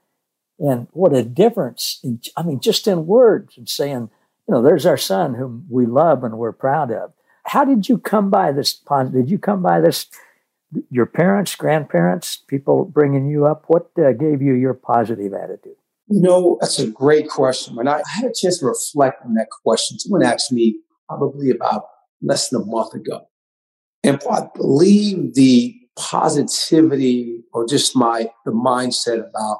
And 0.59 0.87
what 0.91 1.13
a 1.13 1.23
difference, 1.23 1.99
in, 2.03 2.21
I 2.37 2.43
mean, 2.43 2.59
just 2.59 2.87
in 2.87 3.07
words 3.07 3.57
and 3.57 3.67
saying, 3.67 4.09
you 4.47 4.53
know, 4.53 4.61
there's 4.61 4.85
our 4.85 4.97
son 4.97 5.33
whom 5.33 5.65
we 5.69 5.85
love 5.85 6.23
and 6.23 6.37
we're 6.37 6.51
proud 6.51 6.91
of. 6.91 7.13
How 7.45 7.65
did 7.65 7.89
you 7.89 7.97
come 7.97 8.29
by 8.29 8.51
this? 8.51 8.73
Did 8.73 9.29
you 9.29 9.37
come 9.37 9.61
by 9.61 9.81
this? 9.81 10.07
Your 10.89 11.05
parents, 11.05 11.55
grandparents, 11.55 12.37
people 12.47 12.85
bringing 12.85 13.27
you 13.29 13.45
up? 13.45 13.65
What 13.67 13.91
uh, 13.97 14.11
gave 14.13 14.41
you 14.41 14.53
your 14.53 14.73
positive 14.73 15.33
attitude? 15.33 15.75
You 16.07 16.21
know, 16.21 16.57
that's 16.59 16.79
a 16.79 16.87
great 16.87 17.29
question. 17.29 17.75
When 17.75 17.87
I 17.87 18.01
had 18.07 18.25
a 18.25 18.33
chance 18.33 18.59
to 18.59 18.65
reflect 18.65 19.23
on 19.25 19.35
that 19.35 19.47
question, 19.63 19.99
someone 19.99 20.23
asked 20.23 20.51
me 20.51 20.79
probably 21.07 21.49
about 21.49 21.85
less 22.21 22.49
than 22.49 22.61
a 22.61 22.65
month 22.65 22.93
ago. 22.93 23.27
And 24.03 24.21
I 24.29 24.47
believe 24.55 25.35
the 25.35 25.75
positivity 25.95 27.43
or 27.53 27.67
just 27.67 27.95
my 27.95 28.29
the 28.45 28.51
mindset 28.51 29.27
about 29.27 29.59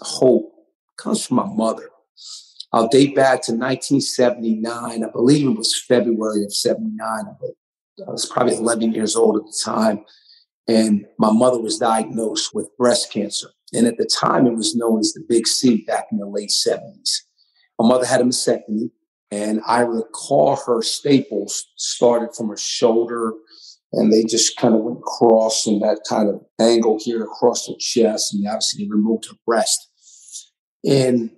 hope 0.00 0.52
comes 0.96 1.24
from 1.24 1.36
my 1.36 1.46
mother. 1.46 1.88
I'll 2.72 2.88
date 2.88 3.14
back 3.14 3.42
to 3.42 3.52
1979. 3.52 5.04
I 5.04 5.10
believe 5.10 5.46
it 5.46 5.56
was 5.56 5.82
February 5.86 6.44
of 6.44 6.54
79. 6.54 6.98
I 8.06 8.10
was 8.10 8.26
probably 8.26 8.56
11 8.56 8.92
years 8.92 9.16
old 9.16 9.36
at 9.36 9.42
the 9.44 9.58
time. 9.64 10.04
And 10.68 11.06
my 11.18 11.32
mother 11.32 11.60
was 11.60 11.78
diagnosed 11.78 12.54
with 12.54 12.76
breast 12.76 13.12
cancer. 13.12 13.48
And 13.72 13.86
at 13.86 13.98
the 13.98 14.04
time, 14.06 14.46
it 14.46 14.54
was 14.54 14.74
known 14.74 14.98
as 15.00 15.12
the 15.12 15.24
Big 15.28 15.46
C 15.46 15.84
back 15.86 16.06
in 16.10 16.18
the 16.18 16.26
late 16.26 16.50
70s. 16.50 17.22
My 17.78 17.88
mother 17.88 18.04
had 18.04 18.20
a 18.20 18.24
mastectomy. 18.24 18.90
And 19.30 19.60
I 19.66 19.80
recall 19.80 20.56
her 20.66 20.82
staples 20.82 21.66
started 21.76 22.34
from 22.34 22.48
her 22.48 22.56
shoulder 22.56 23.32
and 23.92 24.12
they 24.12 24.24
just 24.24 24.56
kind 24.56 24.74
of 24.74 24.82
went 24.82 24.98
across 24.98 25.66
in 25.66 25.78
that 25.80 26.00
kind 26.08 26.28
of 26.28 26.40
angle 26.60 26.98
here 27.00 27.22
across 27.22 27.66
the 27.66 27.76
chest, 27.78 28.34
and 28.34 28.46
obviously 28.46 28.84
they 28.84 28.90
removed 28.90 29.26
her 29.26 29.36
breast. 29.46 29.90
And 30.84 31.30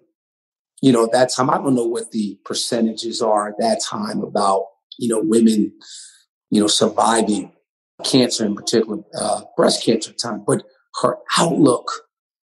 you 0.80 0.92
know, 0.92 1.04
at 1.04 1.12
that 1.12 1.32
time, 1.34 1.50
I 1.50 1.56
don't 1.56 1.74
know 1.74 1.86
what 1.86 2.12
the 2.12 2.38
percentages 2.44 3.20
are 3.20 3.48
at 3.48 3.58
that 3.58 3.82
time 3.82 4.22
about 4.22 4.66
you 4.98 5.08
know 5.08 5.20
women, 5.22 5.72
you 6.50 6.60
know, 6.60 6.68
surviving 6.68 7.52
cancer 8.04 8.44
in 8.46 8.54
particular, 8.54 8.98
uh, 9.18 9.42
breast 9.56 9.84
cancer 9.84 10.12
time, 10.12 10.44
but 10.46 10.62
her 11.02 11.16
outlook, 11.36 11.90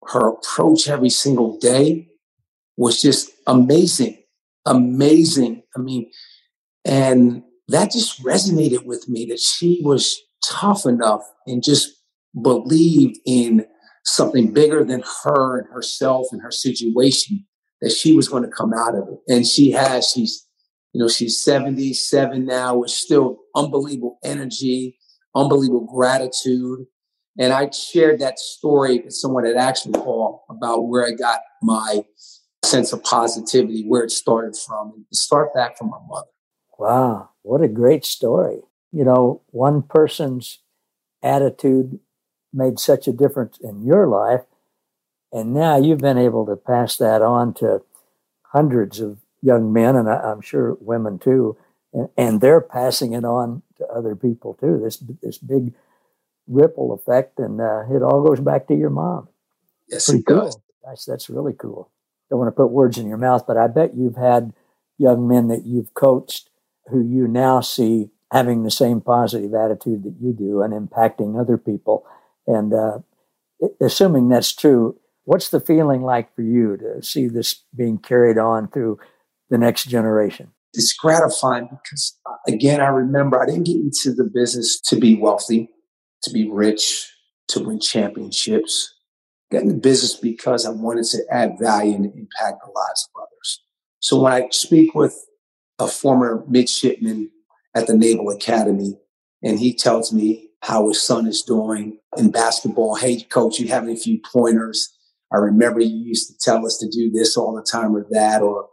her 0.09 0.29
approach 0.29 0.89
every 0.89 1.11
single 1.11 1.59
day 1.59 2.09
was 2.77 3.01
just 3.01 3.31
amazing, 3.47 4.23
amazing. 4.67 5.63
I 5.77 5.81
mean, 5.81 6.11
and 6.85 7.43
that 7.69 7.93
just 7.93 8.23
resonated 8.25 8.85
with 8.85 9.09
me 9.09 9.27
that 9.27 9.41
she 9.41 9.81
was 9.83 10.21
tough 10.45 10.87
enough 10.87 11.23
and 11.47 11.63
just 11.63 11.91
believed 12.41 13.19
in 13.27 13.67
something 14.05 14.53
bigger 14.53 14.85
than 14.85 15.03
her 15.23 15.59
and 15.59 15.69
herself 15.73 16.29
and 16.33 16.41
her 16.43 16.51
situation 16.51 17.45
that 17.81 17.93
she 17.93 18.17
was 18.17 18.29
going 18.29 18.43
to 18.43 18.49
come 18.49 18.73
out 18.73 18.95
of 18.95 19.09
it. 19.09 19.19
And 19.33 19.47
she 19.47 19.71
has, 19.73 20.09
she's, 20.09 20.47
you 20.93 21.01
know, 21.01 21.09
she's 21.09 21.43
77 21.45 22.45
now 22.47 22.77
with 22.77 22.91
still 22.91 23.39
unbelievable 23.55 24.19
energy, 24.25 24.99
unbelievable 25.35 25.87
gratitude. 25.87 26.87
And 27.39 27.53
I 27.53 27.71
shared 27.71 28.21
that 28.21 28.39
story 28.39 29.01
with 29.01 29.13
someone 29.13 29.47
at 29.47 29.57
Action 29.57 29.93
Call 29.93 30.45
about 30.51 30.89
where 30.89 31.07
I 31.07 31.13
got 31.13 31.41
my 31.63 32.05
sense 32.65 32.93
of 32.93 33.03
positivity, 33.05 33.85
where 33.87 34.03
it 34.03 34.11
started 34.11 34.57
from. 34.57 35.05
It 35.11 35.17
started 35.17 35.53
back 35.55 35.77
from 35.77 35.91
my 35.91 35.99
mother. 36.09 36.27
Wow, 36.79 37.31
what 37.43 37.63
a 37.63 37.69
great 37.69 38.05
story. 38.05 38.61
You 38.93 39.05
know, 39.05 39.43
one 39.51 39.83
person's 39.83 40.61
attitude 41.23 42.01
made 42.53 42.79
such 42.79 43.09
a 43.09 43.13
difference 43.13 43.59
in 43.59 43.85
your 43.85 44.07
life. 44.09 44.43
And 45.33 45.55
now 45.55 45.77
you've 45.79 45.99
been 46.01 46.19
able 46.19 46.47
to 46.47 46.57
pass 46.57 46.97
that 46.99 47.23
on 47.23 47.55
to 47.55 47.83
hundreds 48.53 49.01
of 49.01 49.19
young 49.43 49.73
men, 49.73 49.97
and 49.97 50.09
I'm 50.09 50.41
sure 50.41 50.77
women 50.81 51.19
too. 51.19 51.57
And, 51.93 52.09
and 52.17 52.41
they're 52.41 52.61
passing 52.61 53.13
it 53.13 53.25
on 53.25 53.63
to 53.79 53.87
other 53.89 54.17
people 54.17 54.55
too. 54.55 54.81
This 54.83 54.99
this 55.23 55.39
big 55.39 55.75
ripple 56.49 56.93
effect, 56.93 57.39
and 57.39 57.61
uh, 57.61 57.85
it 57.91 58.03
all 58.03 58.23
goes 58.25 58.41
back 58.41 58.67
to 58.69 58.75
your 58.77 58.91
mom. 58.91 59.29
Yes, 59.89 60.07
Pretty 60.07 60.21
it 60.21 60.27
cool. 60.27 60.41
does. 60.45 60.59
That's 60.85 61.05
that's 61.05 61.31
really 61.31 61.55
cool. 61.55 61.91
Don't 62.31 62.39
want 62.41 62.49
to 62.49 62.57
put 62.57 62.71
words 62.71 62.99
in 62.99 63.09
your 63.09 63.19
mouth, 63.19 63.47
but 63.47 63.57
I 63.57 63.69
bet 63.69 63.97
you've 63.97 64.17
had 64.17 64.53
young 64.99 65.29
men 65.29 65.49
that 65.49 65.65
you've 65.67 65.95
coached 65.95 66.51
who 66.91 67.01
you 67.01 67.29
now 67.29 67.61
see 67.61 68.11
having 68.33 68.63
the 68.63 68.71
same 68.71 69.01
positive 69.01 69.55
attitude 69.55 70.05
that 70.05 70.17
you 70.21 70.33
do 70.33 70.63
and 70.63 70.73
impacting 70.73 71.41
other 71.41 71.57
people. 71.57 72.07
And 72.47 72.75
uh, 72.75 72.99
assuming 73.81 74.29
that's 74.29 74.55
true, 74.55 74.99
what's 75.25 75.49
the 75.49 75.61
feeling 75.61 76.03
like 76.03 76.35
for 76.35 76.43
you 76.43 76.77
to 76.77 77.03
see 77.03 77.27
this 77.29 77.63
being 77.75 77.99
carried 77.99 78.39
on 78.39 78.69
through 78.69 78.99
the 79.51 79.59
next 79.59 79.85
generation? 79.85 80.53
it's 80.75 80.93
gratifying 80.93 81.69
because, 81.71 82.17
again, 82.47 82.81
I 82.81 82.89
remember 82.89 83.41
I 83.41 83.47
didn't 83.47 83.65
get 83.65 83.77
into 83.77 84.13
the 84.15 84.31
business 84.33 84.81
to 84.83 84.97
be 84.97 85.17
wealthy, 85.17 85.71
to 86.23 86.31
be 86.31 86.49
rich, 86.49 87.11
to 87.49 87.61
win 87.61 87.81
championships. 87.81 88.95
I 89.51 89.57
got 89.57 89.63
in 89.63 89.69
the 89.69 89.75
business 89.75 90.15
because 90.15 90.67
I 90.67 90.71
wanted 90.71 91.07
to 91.07 91.25
add 91.31 91.59
value 91.59 91.95
and 91.95 92.05
impact 92.05 92.63
the 92.65 92.71
lives 92.71 93.09
of 93.09 93.23
others. 93.23 93.63
So 94.01 94.21
when 94.21 94.33
I 94.33 94.49
speak 94.51 94.95
with 94.95 95.19
a 95.79 95.87
former 95.87 96.45
midshipman 96.49 97.31
at 97.75 97.87
the 97.87 97.97
Naval 97.97 98.31
Academy, 98.31 98.99
and 99.43 99.59
he 99.59 99.75
tells 99.75 100.13
me 100.13 100.49
how 100.63 100.89
his 100.89 101.01
son 101.01 101.27
is 101.27 101.43
doing 101.43 101.99
in 102.17 102.31
basketball. 102.31 102.97
Hey, 102.97 103.21
coach, 103.23 103.59
you 103.59 103.69
have 103.69 103.89
a 103.89 103.97
few 103.97 104.21
pointers? 104.33 104.93
I 105.33 105.37
remember 105.37 105.81
you 105.81 105.97
used 105.97 106.29
to 106.29 106.39
tell 106.39 106.67
us 106.67 106.79
to 106.79 106.89
do 106.89 107.11
this 107.11 107.37
all 107.37 107.55
the 107.55 107.63
time 107.63 107.95
or 107.95 108.07
that, 108.11 108.43
or 108.43 108.69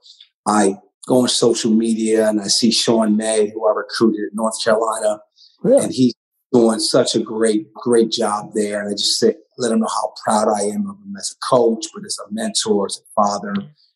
I 0.48 0.78
go 1.08 1.22
on 1.22 1.28
social 1.28 1.72
media 1.72 2.30
and 2.30 2.42
I 2.42 2.48
see 2.48 2.72
Sean 2.72 3.18
May, 3.18 3.50
who 3.50 3.68
I 3.68 3.74
recruited 3.74 4.26
at 4.28 4.36
North 4.36 4.64
Carolina, 4.64 5.20
really? 5.62 5.84
and 5.84 5.94
he's 5.94 6.14
doing 6.52 6.80
such 6.80 7.16
a 7.16 7.20
great, 7.20 7.72
great 7.74 8.12
job 8.12 8.52
there. 8.56 8.80
And 8.82 8.90
I 8.90 8.94
just 8.94 9.20
say, 9.20 9.36
let 9.58 9.72
him 9.72 9.80
know 9.80 9.88
how 9.88 10.14
proud 10.24 10.48
I 10.48 10.64
am 10.64 10.90
of 10.90 10.98
him 10.98 11.16
as 11.18 11.36
a 11.36 11.56
coach, 11.56 11.86
but 11.94 12.06
as 12.06 12.18
a 12.26 12.34
mentor, 12.34 12.88
as 12.88 13.00
a 13.00 13.22
father. 13.22 13.54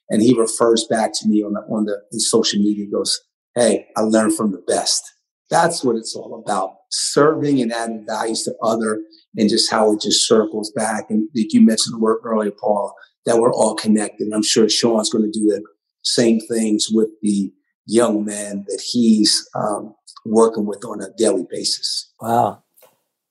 And 0.09 0.21
he 0.21 0.37
refers 0.37 0.85
back 0.85 1.11
to 1.15 1.27
me 1.27 1.43
on 1.43 1.53
the, 1.53 1.61
on 1.61 1.85
the 1.85 2.19
social 2.19 2.59
media. 2.59 2.85
He 2.85 2.91
goes, 2.91 3.19
Hey, 3.55 3.87
I 3.95 4.01
learned 4.01 4.35
from 4.35 4.51
the 4.51 4.63
best. 4.67 5.03
That's 5.49 5.83
what 5.83 5.95
it's 5.95 6.15
all 6.15 6.41
about. 6.43 6.75
Serving 6.91 7.61
and 7.61 7.71
adding 7.71 8.05
values 8.07 8.43
to 8.43 8.55
other 8.63 9.01
and 9.37 9.49
just 9.49 9.71
how 9.71 9.93
it 9.93 10.01
just 10.01 10.27
circles 10.27 10.71
back. 10.71 11.05
And 11.09 11.27
like 11.35 11.53
you 11.53 11.61
mentioned 11.61 11.95
the 11.95 11.99
word 11.99 12.19
earlier, 12.23 12.51
Paul, 12.51 12.93
that 13.25 13.37
we're 13.37 13.53
all 13.53 13.75
connected. 13.75 14.25
And 14.25 14.33
I'm 14.33 14.43
sure 14.43 14.69
Sean's 14.69 15.09
going 15.09 15.29
to 15.31 15.39
do 15.39 15.45
the 15.47 15.63
same 16.03 16.39
things 16.39 16.87
with 16.91 17.09
the 17.21 17.51
young 17.85 18.23
man 18.23 18.65
that 18.67 18.81
he's 18.81 19.47
um, 19.55 19.95
working 20.25 20.65
with 20.65 20.85
on 20.85 21.01
a 21.01 21.09
daily 21.17 21.45
basis. 21.49 22.11
Wow. 22.21 22.63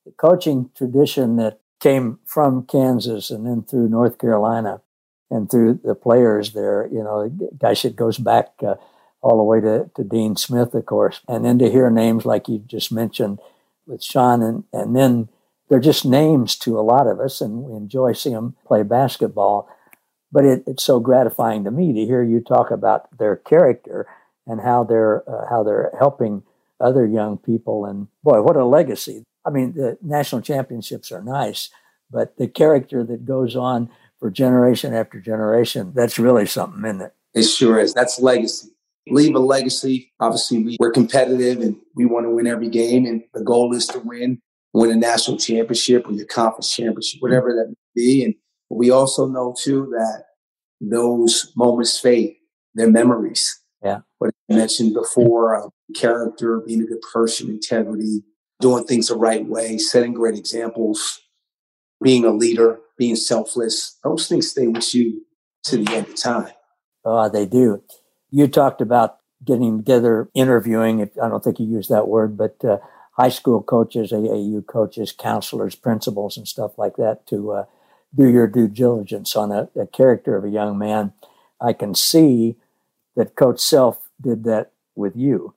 The 0.05 0.13
coaching 0.13 0.71
tradition 0.77 1.37
that 1.37 1.61
came 1.81 2.19
from 2.27 2.67
Kansas 2.67 3.31
and 3.31 3.47
then 3.47 3.63
through 3.63 3.89
North 3.89 4.19
Carolina 4.19 4.81
and 5.31 5.51
through 5.51 5.81
the 5.85 5.95
players 5.95 6.53
there, 6.53 6.89
you 6.91 7.03
know, 7.03 7.29
gosh, 7.59 7.85
it 7.85 7.97
goes 7.97 8.19
back 8.19 8.53
uh, 8.67 8.75
all 9.21 9.37
the 9.37 9.43
way 9.43 9.61
to, 9.61 9.91
to 9.95 10.05
Dean 10.05 10.37
Smith, 10.37 10.75
of 10.75 10.87
course. 10.87 11.21
And 11.29 11.45
then 11.45 11.59
to 11.59 11.71
hear 11.71 11.91
names 11.91 12.25
like 12.25 12.49
you 12.49 12.59
just 12.59 12.93
mentioned 12.93 13.41
with 13.87 14.03
Sean, 14.03 14.43
and, 14.43 14.65
and 14.73 14.95
then 14.95 15.29
they're 15.69 15.81
just 15.81 16.05
names 16.05 16.57
to 16.57 16.79
a 16.79 16.83
lot 16.83 17.07
of 17.07 17.21
us, 17.21 17.41
and 17.41 17.65
we 17.65 17.77
enjoy 17.77 18.13
seeing 18.13 18.35
them 18.35 18.57
play 18.67 18.83
basketball. 18.83 19.69
But 20.31 20.45
it, 20.45 20.65
it's 20.67 20.85
so 20.85 21.01
gratifying 21.01 21.65
to 21.65 21.71
me 21.71 21.93
to 21.95 22.05
hear 22.05 22.23
you 22.23 22.41
talk 22.41 22.71
about 22.71 23.17
their 23.19 23.37
character 23.37 24.07
and 24.47 24.61
how 24.61 24.85
they're 24.85 25.29
uh, 25.29 25.49
how 25.49 25.63
they're 25.63 25.91
helping 25.99 26.43
other 26.81 27.07
young 27.07 27.39
people. 27.39 27.87
And 27.87 28.09
boy, 28.23 28.43
what 28.43 28.57
a 28.57 28.65
legacy! 28.65 29.25
I 29.45 29.51
mean, 29.51 29.73
the 29.73 29.97
national 30.03 30.43
championships 30.43 31.11
are 31.11 31.23
nice, 31.23 31.71
but 32.11 32.37
the 32.37 32.47
character 32.47 33.03
that 33.05 33.25
goes 33.25 33.57
on 33.57 33.91
for 34.19 34.31
generation 34.31 34.95
after 34.95 35.21
generation—that's 35.21 36.19
really 36.19 36.47
something, 36.47 36.85
isn't 36.85 37.01
it? 37.03 37.15
It 37.35 37.43
sure 37.45 37.79
is. 37.79 37.95
That's 37.95 38.19
legacy 38.19 38.71
leave 39.11 39.35
a 39.35 39.39
legacy. 39.39 40.13
Obviously, 40.21 40.63
we, 40.63 40.77
we're 40.81 40.93
competitive 40.93 41.61
and 41.61 41.77
we 41.95 42.05
want 42.05 42.27
to 42.27 42.31
win 42.31 42.47
every 42.47 42.69
game. 42.69 43.07
And 43.07 43.23
the 43.35 43.43
goal 43.43 43.75
is 43.75 43.87
to 43.89 43.99
win, 44.01 44.41
win 44.73 44.91
a 44.91 44.97
national 44.97 45.39
championship 45.39 46.07
or 46.07 46.13
your 46.13 46.27
conference 46.27 46.75
championship, 46.75 47.21
whatever 47.21 47.53
that 47.55 47.69
may 47.69 47.75
be. 47.95 48.25
And 48.25 48.35
we 48.71 48.91
also 48.91 49.27
know 49.27 49.55
too 49.59 49.89
that 49.93 50.25
those 50.81 51.53
moments 51.57 51.99
fade, 51.99 52.37
they're 52.75 52.91
memories. 52.91 53.61
Yeah. 53.83 54.01
What 54.19 54.35
I 54.51 54.55
mentioned 54.55 54.95
before, 54.95 55.57
uh, 55.57 55.69
character, 55.95 56.61
being 56.61 56.83
a 56.83 56.87
good 56.87 57.03
person, 57.13 57.49
integrity, 57.49 58.23
doing 58.61 58.85
things 58.85 59.09
the 59.09 59.17
right 59.17 59.47
way, 59.47 59.79
setting 59.79 60.13
great 60.13 60.37
examples, 60.37 61.21
being 62.03 62.25
a 62.25 62.31
leader, 62.31 62.81
being 62.99 63.17
selfless. 63.17 63.97
Those 64.05 64.29
things 64.29 64.51
stay 64.51 64.67
with 64.67 64.95
you 64.95 65.25
to 65.65 65.79
the 65.79 65.95
end 65.95 66.09
of 66.09 66.17
time. 66.17 66.53
Oh, 67.05 67.29
they 67.29 67.47
do 67.47 67.83
you 68.31 68.47
talked 68.49 68.81
about 68.81 69.19
getting 69.45 69.79
together, 69.79 70.29
interviewing. 70.35 71.11
I 71.23 71.29
don't 71.29 71.43
think 71.43 71.59
you 71.59 71.67
used 71.67 71.91
that 71.91 72.09
word, 72.09 72.37
but 72.37 72.63
uh, 72.65 72.79
high 73.13 73.29
school 73.29 73.63
coaches, 73.63 74.13
AAU 74.13 74.67
coaches, 74.67 75.13
counselors, 75.13 75.75
principals, 75.75 76.37
and 76.37 76.47
stuff 76.47 76.79
like 76.79 76.97
that 76.97 77.27
to 77.29 77.53
uh, 77.53 77.65
do 78.15 78.29
your 78.29 78.47
due 78.47 78.69
diligence 78.69 79.37
on 79.37 79.53
a, 79.53 79.69
a, 79.81 79.87
character 79.87 80.37
of 80.37 80.45
a 80.45 80.51
young 80.51 80.79
man. 80.79 81.13
I 81.61 81.73
can 81.73 81.95
see 81.95 82.57
that 83.17 83.37
Coach 83.37 83.61
Self 83.61 84.09
did 84.21 84.45
that 84.45 84.73
with 84.95 85.17
you, 85.17 85.55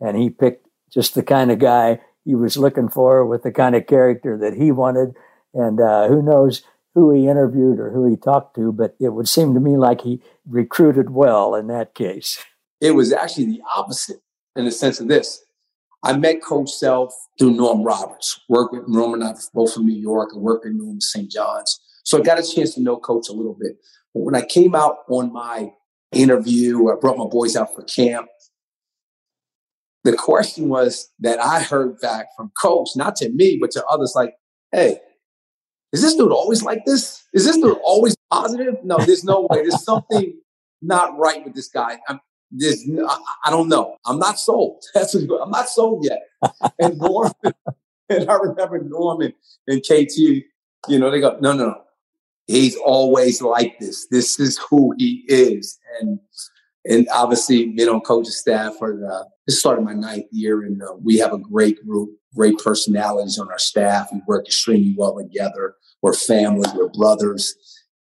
and 0.00 0.16
he 0.16 0.30
picked 0.30 0.66
just 0.90 1.14
the 1.14 1.22
kind 1.22 1.50
of 1.50 1.58
guy 1.58 2.00
he 2.24 2.34
was 2.34 2.56
looking 2.56 2.88
for 2.88 3.24
with 3.24 3.42
the 3.42 3.52
kind 3.52 3.74
of 3.74 3.86
character 3.86 4.36
that 4.38 4.54
he 4.54 4.70
wanted. 4.70 5.14
And 5.56 5.80
uh, 5.80 6.08
who 6.08 6.22
knows? 6.22 6.62
who 6.96 7.12
he 7.12 7.28
interviewed 7.28 7.78
or 7.78 7.90
who 7.90 8.08
he 8.08 8.16
talked 8.16 8.56
to, 8.56 8.72
but 8.72 8.96
it 8.98 9.10
would 9.10 9.28
seem 9.28 9.52
to 9.52 9.60
me 9.60 9.76
like 9.76 10.00
he 10.00 10.22
recruited 10.48 11.10
well 11.10 11.54
in 11.54 11.66
that 11.66 11.94
case. 11.94 12.42
It 12.80 12.92
was 12.92 13.12
actually 13.12 13.44
the 13.44 13.60
opposite 13.76 14.22
in 14.56 14.64
the 14.64 14.70
sense 14.70 14.98
of 14.98 15.06
this. 15.06 15.44
I 16.02 16.16
met 16.16 16.42
Coach 16.42 16.70
Self 16.70 17.14
through 17.38 17.50
Norm 17.50 17.82
Roberts, 17.82 18.40
worked 18.48 18.72
with 18.72 18.88
Norm 18.88 19.12
and 19.12 19.22
I 19.22 19.34
both 19.52 19.74
from 19.74 19.84
New 19.84 20.00
York 20.00 20.30
and 20.32 20.40
worked 20.40 20.64
with 20.64 20.72
Norm 20.72 21.02
St. 21.02 21.30
John's. 21.30 21.78
So 22.02 22.18
I 22.18 22.22
got 22.22 22.38
a 22.38 22.42
chance 22.42 22.74
to 22.76 22.80
know 22.80 22.96
Coach 22.96 23.28
a 23.28 23.34
little 23.34 23.56
bit. 23.60 23.76
But 24.14 24.20
when 24.20 24.34
I 24.34 24.42
came 24.42 24.74
out 24.74 25.00
on 25.10 25.34
my 25.34 25.72
interview, 26.12 26.88
I 26.90 26.94
brought 26.98 27.18
my 27.18 27.26
boys 27.26 27.56
out 27.56 27.74
for 27.74 27.82
camp. 27.82 28.28
The 30.04 30.16
question 30.16 30.70
was 30.70 31.10
that 31.18 31.40
I 31.40 31.60
heard 31.60 32.00
back 32.00 32.28
from 32.38 32.52
Coach, 32.62 32.90
not 32.96 33.16
to 33.16 33.28
me, 33.28 33.58
but 33.60 33.72
to 33.72 33.84
others 33.84 34.14
like, 34.16 34.32
hey, 34.72 35.00
is 35.96 36.02
this 36.02 36.14
dude 36.14 36.30
always 36.30 36.62
like 36.62 36.84
this? 36.84 37.24
Is 37.32 37.46
this 37.46 37.56
dude 37.56 37.78
always 37.82 38.14
positive? 38.30 38.74
No, 38.84 38.98
there's 38.98 39.24
no 39.24 39.48
way. 39.48 39.62
There's 39.62 39.82
something 39.90 40.38
not 40.82 41.16
right 41.18 41.42
with 41.42 41.54
this 41.54 41.68
guy. 41.68 41.98
I'm, 42.06 42.20
there's, 42.50 42.84
I, 42.86 43.18
I 43.46 43.50
don't 43.50 43.70
know. 43.70 43.96
I'm 44.04 44.18
not 44.18 44.38
sold. 44.38 44.84
That's 44.94 45.14
what, 45.14 45.40
I'm 45.42 45.50
not 45.50 45.70
sold 45.70 46.04
yet. 46.04 46.20
And 46.78 46.98
Norman, 46.98 47.32
and 48.10 48.30
I 48.30 48.34
remember 48.34 48.78
Norman 48.82 49.32
and 49.66 49.82
KT, 49.82 50.18
you 50.18 50.98
know, 50.98 51.10
they 51.10 51.18
go, 51.18 51.38
no, 51.40 51.54
no, 51.54 51.68
no. 51.68 51.82
He's 52.46 52.76
always 52.76 53.40
like 53.40 53.78
this. 53.80 54.06
This 54.08 54.38
is 54.38 54.60
who 54.68 54.94
he 54.98 55.24
is. 55.28 55.78
And 56.00 56.20
and 56.84 57.08
obviously 57.12 57.72
been 57.72 57.88
on 57.88 58.00
coaching 58.02 58.30
staff 58.30 58.74
for 58.78 58.96
the, 58.96 59.26
this 59.46 59.58
started 59.58 59.82
my 59.82 59.94
ninth 59.94 60.26
year 60.30 60.62
and 60.62 60.80
uh, 60.82 60.94
we 61.02 61.18
have 61.18 61.32
a 61.32 61.38
great 61.38 61.84
group, 61.84 62.10
great 62.36 62.56
personalities 62.58 63.40
on 63.40 63.50
our 63.50 63.58
staff. 63.58 64.08
We 64.12 64.22
work 64.28 64.46
extremely 64.46 64.94
well 64.96 65.16
together. 65.16 65.74
We're 66.02 66.12
family, 66.12 66.68
we're 66.74 66.88
brothers. 66.88 67.54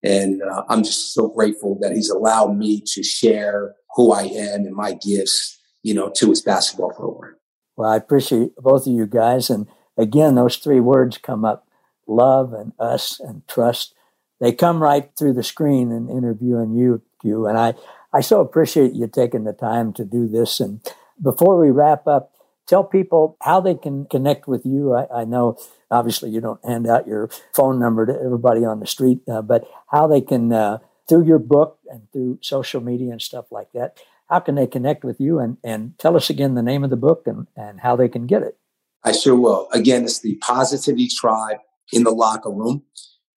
And 0.04 0.42
uh, 0.42 0.64
I'm 0.70 0.84
just 0.84 1.14
so 1.14 1.30
grateful 1.30 1.78
that 1.82 1.94
he's 1.94 2.10
allowed 2.10 2.58
me 2.58 2.82
to 2.88 3.04
share 3.04 3.76
who 3.96 4.12
I 4.12 4.24
am 4.24 4.66
and 4.66 4.76
my 4.76 4.94
gifts, 4.94 5.60
you 5.82 5.94
know, 5.94 6.12
to 6.18 6.30
his 6.30 6.42
basketball 6.42 6.92
program. 6.92 7.36
Well, 7.78 7.90
I 7.90 7.96
appreciate 7.96 8.56
both 8.58 8.86
of 8.86 8.94
you 8.94 9.06
guys. 9.06 9.50
And 9.50 9.68
again, 9.98 10.36
those 10.36 10.58
three 10.58 10.80
words 10.80 11.18
come 11.18 11.46
up 11.46 11.68
love 12.08 12.54
and 12.54 12.74
us 12.80 13.20
and 13.20 13.48
trust. 13.48 13.96
They 14.40 14.52
come 14.52 14.84
right 14.84 15.10
through 15.18 15.34
the 15.34 15.44
screen 15.44 15.92
in 15.92 16.10
interviewing 16.10 16.74
you, 16.74 17.02
Q. 17.22 17.48
And 17.48 17.58
I, 17.58 17.76
I 18.14 18.22
so 18.22 18.42
appreciate 18.42 18.94
you 18.94 19.08
taking 19.08 19.46
the 19.46 19.54
time 19.54 19.94
to 19.94 20.04
do 20.04 20.28
this. 20.28 20.60
And 20.60 20.82
before 21.22 21.58
we 21.58 21.72
wrap 21.72 22.08
up, 22.08 22.33
tell 22.68 22.84
people 22.84 23.38
how 23.42 23.60
they 23.62 23.76
can 23.76 24.06
connect 24.06 24.48
with 24.48 24.66
you. 24.66 24.94
I, 24.94 25.22
I 25.22 25.26
know 25.26 25.58
obviously 25.92 26.30
you 26.30 26.42
don't 26.42 26.64
hand 26.66 26.88
out 26.88 27.08
your 27.08 27.30
phone 27.56 27.80
number 27.80 28.06
to 28.06 28.14
everybody 28.14 28.66
on 28.66 28.80
the 28.80 28.88
street, 28.88 29.20
uh, 29.30 29.42
but 29.42 29.66
how 29.90 30.08
they 30.08 30.22
can, 30.22 30.52
uh, 30.52 30.80
through 31.08 31.26
your 31.26 31.40
book 31.40 31.80
and 31.90 32.10
through 32.12 32.40
social 32.42 32.82
media 32.82 33.12
and 33.12 33.22
stuff 33.22 33.52
like 33.52 33.72
that, 33.74 33.98
how 34.30 34.40
can 34.40 34.56
they 34.56 34.68
connect 34.68 35.04
with 35.04 35.20
you? 35.20 35.40
And, 35.40 35.58
and 35.64 35.98
tell 36.00 36.16
us 36.16 36.30
again 36.30 36.56
the 36.56 36.64
name 36.64 36.84
of 36.84 36.90
the 36.90 36.96
book 36.96 37.24
and, 37.26 37.48
and 37.56 37.82
how 37.82 37.96
they 37.96 38.08
can 38.08 38.26
get 38.26 38.42
it. 38.42 38.58
I 39.04 39.12
sure 39.12 39.36
will. 39.36 39.68
Again, 39.74 40.06
it's 40.06 40.22
the 40.22 40.36
Positivity 40.36 41.10
Tribe 41.10 41.58
in 41.92 42.04
the 42.04 42.12
Locker 42.12 42.50
Room. 42.50 42.84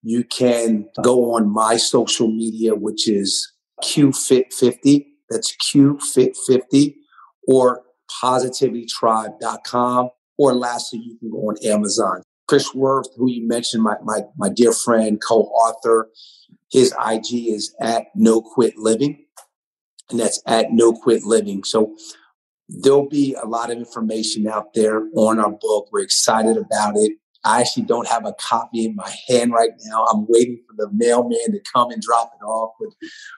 You 0.02 0.22
can 0.22 0.88
go 1.02 1.34
on 1.34 1.52
my 1.52 1.76
social 1.76 2.28
media, 2.28 2.76
which 2.76 3.08
is 3.08 3.52
QFit50. 3.82 5.06
That's 5.28 5.56
QFit50 5.56 6.94
or 7.48 7.82
positivitytribe.com. 8.22 10.10
Or 10.38 10.54
lastly, 10.54 11.00
you 11.04 11.18
can 11.18 11.30
go 11.30 11.48
on 11.48 11.56
Amazon. 11.64 12.22
Chris 12.46 12.74
Worth, 12.74 13.08
who 13.16 13.30
you 13.30 13.46
mentioned, 13.46 13.82
my, 13.82 13.96
my, 14.02 14.20
my 14.36 14.48
dear 14.48 14.72
friend, 14.72 15.20
co-author, 15.26 16.08
his 16.70 16.92
IG 16.92 17.48
is 17.48 17.74
at 17.80 18.06
No 18.14 18.40
Quit 18.40 18.76
Living. 18.76 19.24
And 20.10 20.20
that's 20.20 20.40
at 20.46 20.72
No 20.72 20.92
Quit 20.92 21.24
Living. 21.24 21.64
So 21.64 21.96
there'll 22.68 23.08
be 23.08 23.34
a 23.34 23.46
lot 23.46 23.70
of 23.70 23.78
information 23.78 24.46
out 24.46 24.74
there 24.74 25.08
on 25.16 25.40
our 25.40 25.50
book. 25.50 25.88
We're 25.90 26.02
excited 26.02 26.56
about 26.56 26.96
it. 26.96 27.12
I 27.46 27.60
actually 27.60 27.84
don't 27.84 28.08
have 28.08 28.26
a 28.26 28.34
copy 28.34 28.84
in 28.84 28.96
my 28.96 29.14
hand 29.28 29.52
right 29.52 29.70
now. 29.84 30.04
I'm 30.06 30.26
waiting 30.28 30.60
for 30.66 30.74
the 30.76 30.90
mailman 30.92 31.52
to 31.52 31.60
come 31.72 31.90
and 31.90 32.02
drop 32.02 32.32
it 32.38 32.44
off, 32.44 32.72
but 32.80 32.90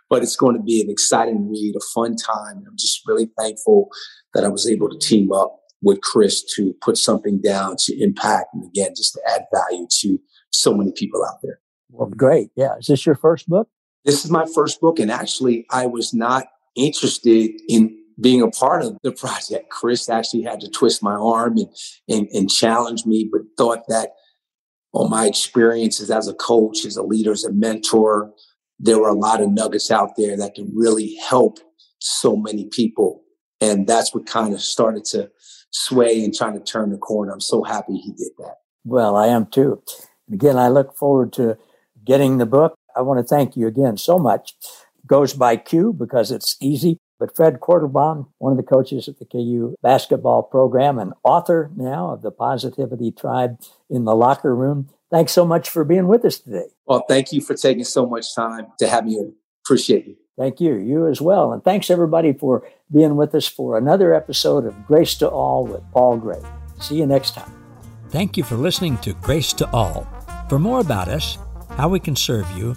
but 0.09 0.23
it's 0.23 0.37
going 0.37 0.57
to 0.57 0.62
be 0.62 0.81
an 0.81 0.90
exciting 0.90 1.49
read, 1.49 1.75
a 1.77 1.85
fun 1.94 2.16
time. 2.16 2.64
I'm 2.66 2.77
just 2.77 3.03
really 3.07 3.31
thankful 3.38 3.88
that 4.35 4.44
I 4.44 4.49
was 4.49 4.68
able 4.68 4.88
to 4.88 4.99
team 4.99 5.31
up 5.33 5.61
with 5.83 6.01
Chris 6.01 6.42
to 6.57 6.75
put 6.81 6.97
something 6.97 7.40
down 7.40 7.77
to 7.79 8.03
impact 8.03 8.49
and 8.55 8.64
again 8.64 8.92
just 8.97 9.12
to 9.14 9.21
add 9.29 9.42
value 9.55 9.87
to 10.01 10.18
so 10.51 10.75
many 10.75 10.92
people 10.92 11.25
out 11.25 11.38
there. 11.42 11.61
Well, 11.90 12.09
great. 12.09 12.51
Yeah. 12.57 12.77
Is 12.79 12.87
this 12.87 13.07
your 13.07 13.14
first 13.14 13.49
book? 13.49 13.68
This 14.05 14.25
is 14.25 14.31
my 14.31 14.47
first 14.55 14.81
book. 14.81 14.99
And 14.99 15.11
actually, 15.11 15.66
I 15.71 15.87
was 15.87 16.14
not 16.14 16.47
interested 16.77 17.51
in 17.68 17.98
being 18.21 18.43
a 18.43 18.51
part 18.51 18.83
of 18.83 18.97
the 19.03 19.13
project. 19.25 19.71
Chris 19.71 20.09
actually 20.09 20.43
had 20.43 20.61
to 20.61 20.71
twist 20.71 21.03
my 21.03 21.15
arm 21.15 21.57
and, 21.57 21.69
and, 22.09 22.29
and 22.33 22.51
challenge 22.51 23.07
me, 23.07 23.29
but 23.31 23.43
thought 23.57 23.85
that 23.89 24.11
on 24.93 25.11
my 25.11 25.27
experiences 25.27 26.11
as 26.11 26.29
a 26.29 26.35
coach, 26.35 26.85
as 26.85 26.97
a 26.97 27.03
leader, 27.03 27.33
as 27.33 27.45
a 27.45 27.53
mentor, 27.53 28.33
there 28.79 28.99
were 28.99 29.09
a 29.09 29.15
lot 29.15 29.41
of 29.41 29.51
nuggets 29.51 29.91
out 29.91 30.17
there 30.17 30.37
that 30.37 30.55
can 30.55 30.71
really 30.75 31.17
help 31.17 31.59
so 31.99 32.37
many 32.37 32.69
people. 32.71 33.23
And 33.61 33.87
that's 33.87 34.15
what 34.15 34.27
kind 34.27 34.55
of 34.55 34.61
started 34.61 35.05
to 35.07 35.31
sway 35.71 36.25
and 36.25 36.35
trying 36.35 36.55
to 36.55 36.65
turn 36.65 36.91
the 36.91 36.99
corner. 36.99 37.33
I'm 37.33 37.41
so 37.41 37.65
happy 37.65 37.97
he 37.97 38.13
did 38.13 38.33
that. 38.39 38.55
Well, 38.85 39.17
I 39.17 39.27
am 39.27 39.47
too. 39.47 39.83
Again, 40.33 40.57
I 40.57 40.69
look 40.69 40.97
forward 40.97 41.33
to 41.35 41.59
getting 42.05 42.39
the 42.39 42.47
book. 42.47 42.75
I 42.97 43.03
want 43.03 43.19
to 43.19 43.25
thank 43.25 43.57
you 43.57 43.67
again 43.67 43.97
so 43.97 44.19
much. 44.19 44.55
Goes 45.07 45.35
by 45.35 45.57
Q 45.57 45.93
because 45.93 46.31
it's 46.31 46.57
easy. 46.61 46.99
But 47.19 47.35
Fred 47.35 47.61
Quartlebaum, 47.61 48.29
one 48.39 48.53
of 48.53 48.57
the 48.57 48.63
coaches 48.63 49.09
at 49.09 49.19
the 49.19 49.25
KU 49.25 49.75
basketball 49.83 50.43
program 50.43 50.99
and 50.99 51.15
author 51.25 51.71
now 51.77 52.13
of 52.13 52.23
the 52.23 52.31
Positivity 52.31 53.11
Tribe 53.11 53.59
in 53.91 54.05
the 54.05 54.15
Locker 54.15 54.55
Room, 54.55 54.89
thanks 55.11 55.33
so 55.33 55.45
much 55.45 55.69
for 55.69 55.85
being 55.85 56.07
with 56.07 56.25
us 56.25 56.39
today. 56.39 56.69
Well, 56.87 57.05
thank 57.09 57.33
you 57.33 57.41
for 57.41 57.55
taking 57.55 57.85
so 57.85 58.07
much 58.07 58.35
time 58.35 58.69
to 58.79 58.89
have 58.89 59.05
me. 59.05 59.33
Appreciate 59.65 60.07
you. 60.07 60.17
Thank 60.39 60.61
you. 60.61 60.77
You 60.77 61.09
as 61.09 61.21
well. 61.21 61.53
And 61.53 61.65
thanks 61.65 61.91
everybody 61.91 62.33
for 62.33 62.67
being 62.93 63.17
with 63.17 63.35
us 63.35 63.49
for 63.49 63.77
another 63.77 64.15
episode 64.15 64.65
of 64.65 64.87
Grace 64.87 65.17
to 65.17 65.29
All 65.29 65.67
with 65.67 65.83
Paul 65.93 66.19
Gray. 66.19 66.41
See 66.81 66.95
you 66.95 67.07
next 67.07 67.35
time. 67.35 67.53
Thank 68.11 68.37
you 68.37 68.45
for 68.45 68.55
listening 68.55 68.97
to 68.99 69.13
Grace 69.15 69.53
to 69.55 69.69
All. 69.73 70.07
For 70.49 70.59
more 70.59 70.81
about 70.81 71.09
us, 71.09 71.37
how 71.71 71.89
we 71.89 71.99
can 71.99 72.15
serve 72.15 72.49
you, 72.53 72.77